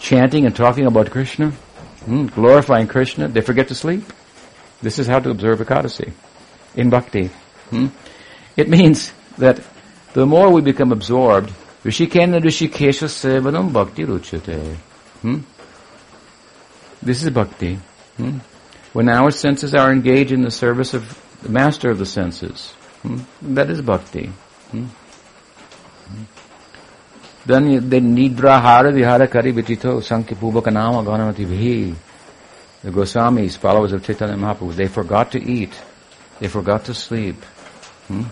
[0.00, 1.50] chanting and talking about Krishna,
[2.04, 2.26] hmm?
[2.26, 3.28] glorifying Krishna.
[3.28, 4.02] They forget to sleep.
[4.80, 6.12] This is how to observe Ekadasi
[6.74, 7.30] in bhakti.
[7.70, 7.88] Hmm?
[8.56, 9.60] It means that
[10.12, 11.52] the more we become absorbed,
[11.84, 14.74] Rishikena Rishikesha Sevanam Bhakti Ruchate.
[15.22, 15.40] Hmm?
[17.02, 17.78] This is bhakti.
[18.92, 21.04] When our senses are engaged in the service of
[21.42, 22.72] the master of the senses,
[23.02, 23.18] hmm?
[23.42, 24.26] that is bhakti.
[24.70, 24.86] Hmm?
[27.46, 31.94] Then they nidra hara vihara kari vichito sankhya pubaka nama ganamati bhi.
[32.82, 35.72] The Goswamis, followers of Chaitanya Mahaprabhu, they forgot to eat.
[36.38, 37.42] They forgot to sleep.
[38.06, 38.24] Hmm?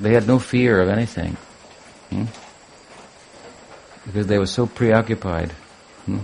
[0.00, 1.36] They had no fear of anything.
[2.10, 2.24] Hmm?
[4.06, 5.52] Because they were so preoccupied
[6.06, 6.18] hmm?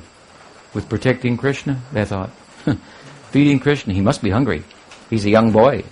[0.74, 2.30] with protecting Krishna, they thought.
[3.32, 4.62] Feeding Krishna, he must be hungry.
[5.08, 5.84] He's a young boy.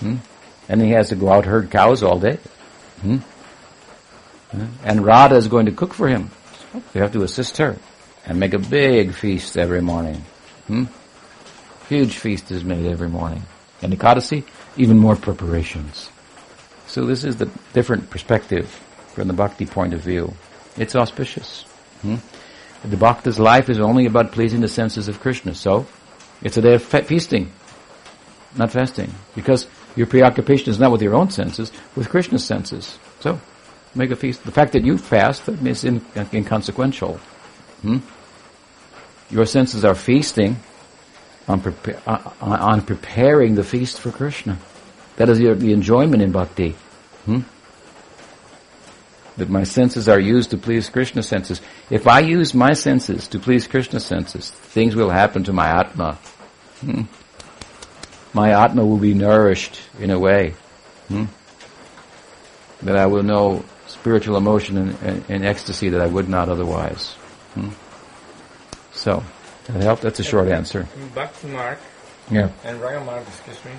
[0.00, 0.16] Hmm?
[0.68, 2.38] And he has to go out herd cows all day.
[3.00, 3.18] Hmm?
[4.84, 6.30] And Radha is going to cook for him.
[6.94, 7.76] We have to assist her
[8.26, 10.24] and make a big feast every morning.
[10.66, 10.84] Hmm?
[11.88, 13.42] Huge feast is made every morning.
[13.80, 14.44] And Ekadasi,
[14.76, 16.10] even more preparations.
[16.86, 18.68] So this is the different perspective
[19.14, 20.34] from the bhakti point of view.
[20.76, 21.62] It's auspicious.
[22.02, 22.16] Hmm?
[22.84, 25.54] The bhakta's life is only about pleasing the senses of Krishna.
[25.54, 25.86] So,
[26.42, 27.52] it's a day of fe- feasting,
[28.56, 29.12] not fasting.
[29.34, 29.66] Because
[29.96, 32.98] your preoccupation is not with your own senses, with Krishna's senses.
[33.20, 33.40] So,
[33.94, 34.44] Make a feast.
[34.44, 37.16] The fact that you fast is in, inconsequential.
[37.82, 37.98] Hmm?
[39.30, 40.56] Your senses are feasting
[41.46, 44.58] on, prepa- uh, on preparing the feast for Krishna.
[45.16, 46.70] That is your, the enjoyment in bhakti.
[47.26, 47.40] Hmm?
[49.36, 51.60] That my senses are used to please Krishna senses.
[51.90, 56.18] If I use my senses to please Krishna senses, things will happen to my Atma.
[56.82, 57.02] Hmm?
[58.34, 60.54] My Atma will be nourished in a way
[61.08, 61.24] hmm?
[62.82, 67.12] that I will know spiritual emotion and, and, and, ecstasy that I would not otherwise.
[67.54, 67.70] Hmm?
[68.92, 69.22] So,
[69.66, 70.00] that help?
[70.00, 70.88] That's a short answer.
[71.14, 71.78] Back to Mark.
[72.30, 72.50] Yeah.
[72.64, 73.72] And Raga Marg, excuse me,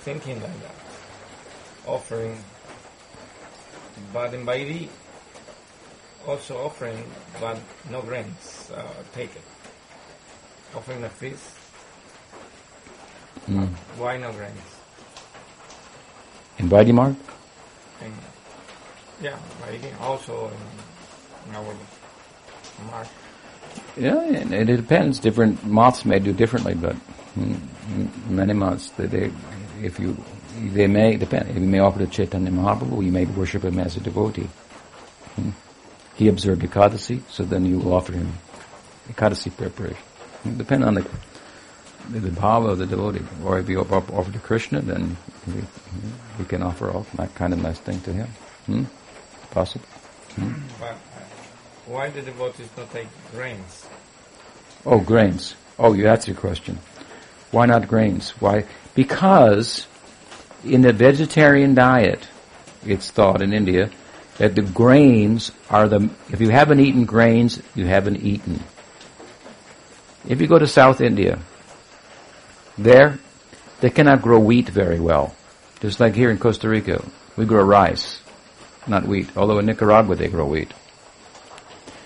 [0.00, 0.74] thinking like that,
[1.86, 2.38] offering,
[4.12, 4.88] but in Vaidhi,
[6.26, 7.02] also offering,
[7.40, 7.58] but
[7.90, 8.82] no grains, uh,
[9.12, 9.42] take it.
[10.74, 11.57] Offering a feast,
[13.48, 13.68] Mm.
[13.96, 14.60] why no grains?
[16.58, 17.16] In Vaidhi Marg?
[18.02, 18.12] And,
[19.22, 19.38] yeah,
[20.00, 21.74] also in, in our
[22.90, 23.08] Mark.
[23.96, 25.18] Yeah, and it depends.
[25.18, 26.96] Different moths may do differently, but
[28.28, 29.30] many moths, they, they,
[29.82, 30.16] if you,
[30.56, 31.54] they may depend.
[31.54, 34.48] You may offer to Chaitanya Mahaprabhu, you may worship him as a devotee.
[35.36, 35.50] Hmm.
[36.16, 38.32] He observed Ekadasi, so then you offer him
[39.08, 39.98] Ekadasi preparation.
[40.56, 41.06] Depend on the,
[42.08, 43.24] the, bhava of the devotee.
[43.44, 45.62] Or if you offer, to Krishna, then we,
[46.38, 48.28] we can offer all that kind of nice thing to him.
[48.66, 48.84] Hmm?
[49.50, 49.86] Possible.
[50.34, 50.54] Hmm?
[50.80, 50.96] But uh,
[51.86, 53.86] why the devotees not take grains?
[54.84, 55.54] Oh, grains.
[55.78, 56.78] Oh, you that's your question.
[57.50, 58.30] Why not grains?
[58.40, 58.64] Why?
[58.94, 59.86] Because
[60.64, 62.28] in the vegetarian diet,
[62.84, 63.90] it's thought in India
[64.38, 68.62] that the grains are the, if you haven't eaten grains, you haven't eaten.
[70.28, 71.38] If you go to South India,
[72.78, 73.18] there,
[73.80, 75.34] they cannot grow wheat very well.
[75.80, 77.04] Just like here in Costa Rica,
[77.36, 78.20] we grow rice,
[78.86, 79.36] not wheat.
[79.36, 80.72] Although in Nicaragua they grow wheat.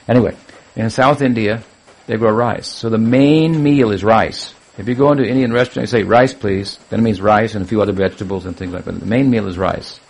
[0.09, 0.37] Anyway,
[0.77, 1.62] in South India,
[2.07, 2.66] they grow rice.
[2.68, 4.55] So the main meal is rice.
[4.79, 7.55] If you go into an Indian restaurant and say rice please, then it means rice
[7.55, 8.99] and a few other vegetables and things like that.
[8.99, 10.01] The main meal is rice.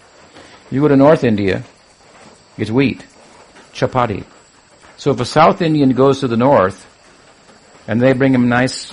[0.70, 1.64] You go to North India,
[2.56, 3.04] it's wheat,
[3.72, 4.24] chapati.
[4.96, 6.88] So if a South Indian goes to the North,
[7.88, 8.92] and they bring him nice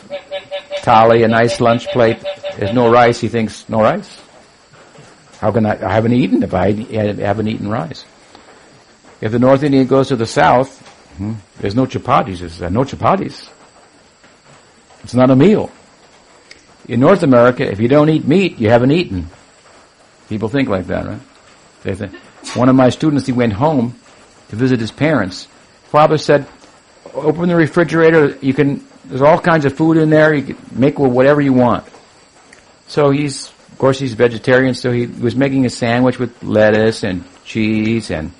[0.89, 2.23] a nice lunch plate,
[2.57, 4.21] there's no rice, he thinks, no rice?
[5.39, 8.05] How can I, I haven't eaten if I haven't eaten rice.
[9.21, 10.79] If the North Indian goes to the South,
[11.17, 13.49] hmm, there's no chapatis, there's no chapatis.
[15.03, 15.71] It's not a meal.
[16.87, 19.29] In North America, if you don't eat meat, you haven't eaten.
[20.27, 21.21] People think like that, right?
[21.83, 22.15] They think.
[22.55, 23.95] One of my students, he went home
[24.49, 25.47] to visit his parents.
[25.85, 26.47] Father said,
[27.13, 30.99] open the refrigerator, you can, there's all kinds of food in there, you can make
[30.99, 31.83] whatever you want.
[32.87, 37.23] So he's, of course he's vegetarian, so he was making a sandwich with lettuce and
[37.43, 38.31] cheese and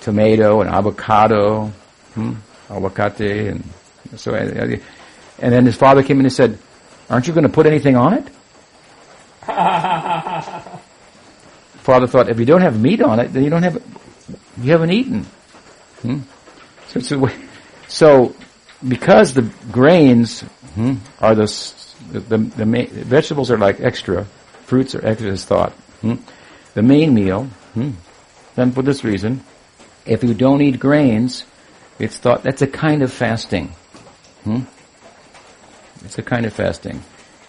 [0.00, 1.66] tomato and avocado,
[2.14, 2.34] hmm,
[2.70, 3.64] avocate, and
[4.16, 4.80] so, and
[5.38, 6.58] then his father came in and said,
[7.10, 8.28] aren't you going to put anything on it?
[11.84, 13.82] father thought, if you don't have meat on it, then you don't have,
[14.62, 15.24] you haven't eaten.
[16.02, 16.20] Hmm?
[16.88, 17.28] So, so,
[17.88, 18.36] so,
[18.86, 20.40] because the grains
[20.74, 21.46] hmm, are the,
[22.12, 24.24] the, the, main, vegetables are like extra,
[24.64, 25.72] fruits are extra as thought.
[26.00, 26.16] Hmm?
[26.74, 27.92] The main meal, hmm,
[28.54, 29.42] then for this reason,
[30.04, 31.44] if you don't eat grains,
[31.98, 33.68] it's thought that's a kind of fasting.
[34.44, 34.60] Hmm?
[36.04, 37.02] It's a kind of fasting.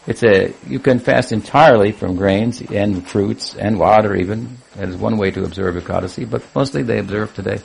[0.07, 4.57] It's a you can fast entirely from grains and fruits and water even.
[4.75, 7.59] That is one way to observe Ekadasi, but mostly they observe today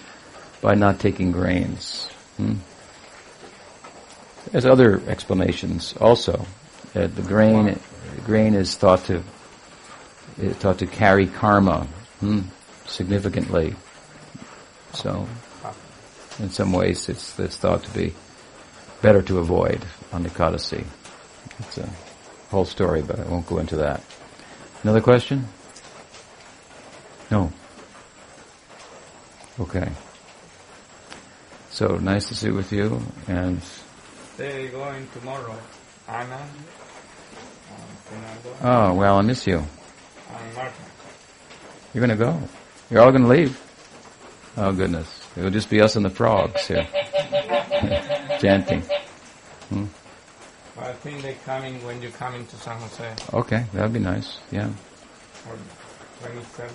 [0.62, 2.08] by not taking grains.
[2.38, 2.54] Hmm?
[4.53, 6.44] There's other explanations also.
[6.94, 7.78] Uh, the grain
[8.24, 9.22] grain is thought to
[10.38, 11.86] is thought to carry karma
[12.18, 12.40] hmm,
[12.86, 13.76] significantly.
[14.92, 15.28] So,
[16.40, 18.14] in some ways, it's it's thought to be
[19.03, 20.84] better to avoid on Ekadasi.
[21.61, 21.88] It's a
[22.51, 24.03] whole story, but I won't go into that.
[24.82, 25.46] Another question?
[27.30, 27.53] No.
[29.61, 29.92] Okay.
[31.70, 33.61] So nice to sit with you, and
[34.41, 35.55] They going tomorrow.
[36.09, 36.41] Anna,
[37.76, 39.59] um, oh well, I miss you.
[39.59, 40.84] and Martin.
[41.93, 42.41] You're gonna go.
[42.88, 43.61] You're all gonna leave.
[44.57, 46.88] Oh goodness, it'll just be us and the frogs here,
[48.41, 48.80] chanting.
[49.68, 49.84] Hmm.
[50.78, 53.14] I think they're coming when you coming to San Jose.
[53.34, 54.38] Okay, that'd be nice.
[54.51, 54.70] Yeah.
[55.51, 55.57] Or
[56.22, 56.74] 27,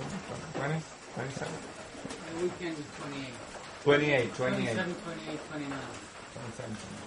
[0.54, 0.82] 20,
[1.16, 1.54] 27?
[2.30, 3.26] The weekend is 28.
[3.84, 4.36] 28, 28.
[4.36, 5.80] 27, 28, 29.
[6.36, 7.05] 27, yeah.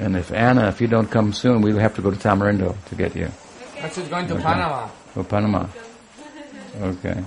[0.00, 2.94] And if Anna, if you don't come soon, we'll have to go to Tamarindo to
[2.94, 3.28] get you.
[3.80, 4.42] But she's going to Okay.
[4.42, 4.88] Panama.
[5.16, 5.66] Oh, Panama.
[6.80, 7.22] Okay.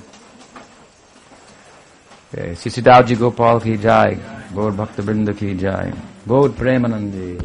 [2.34, 2.56] Okay.
[2.56, 4.18] Sisi Dauji Gopal ki jai.
[4.56, 5.94] Gaur Bhakta Brinda ki jai.
[6.28, 7.38] Gaur Premanandi.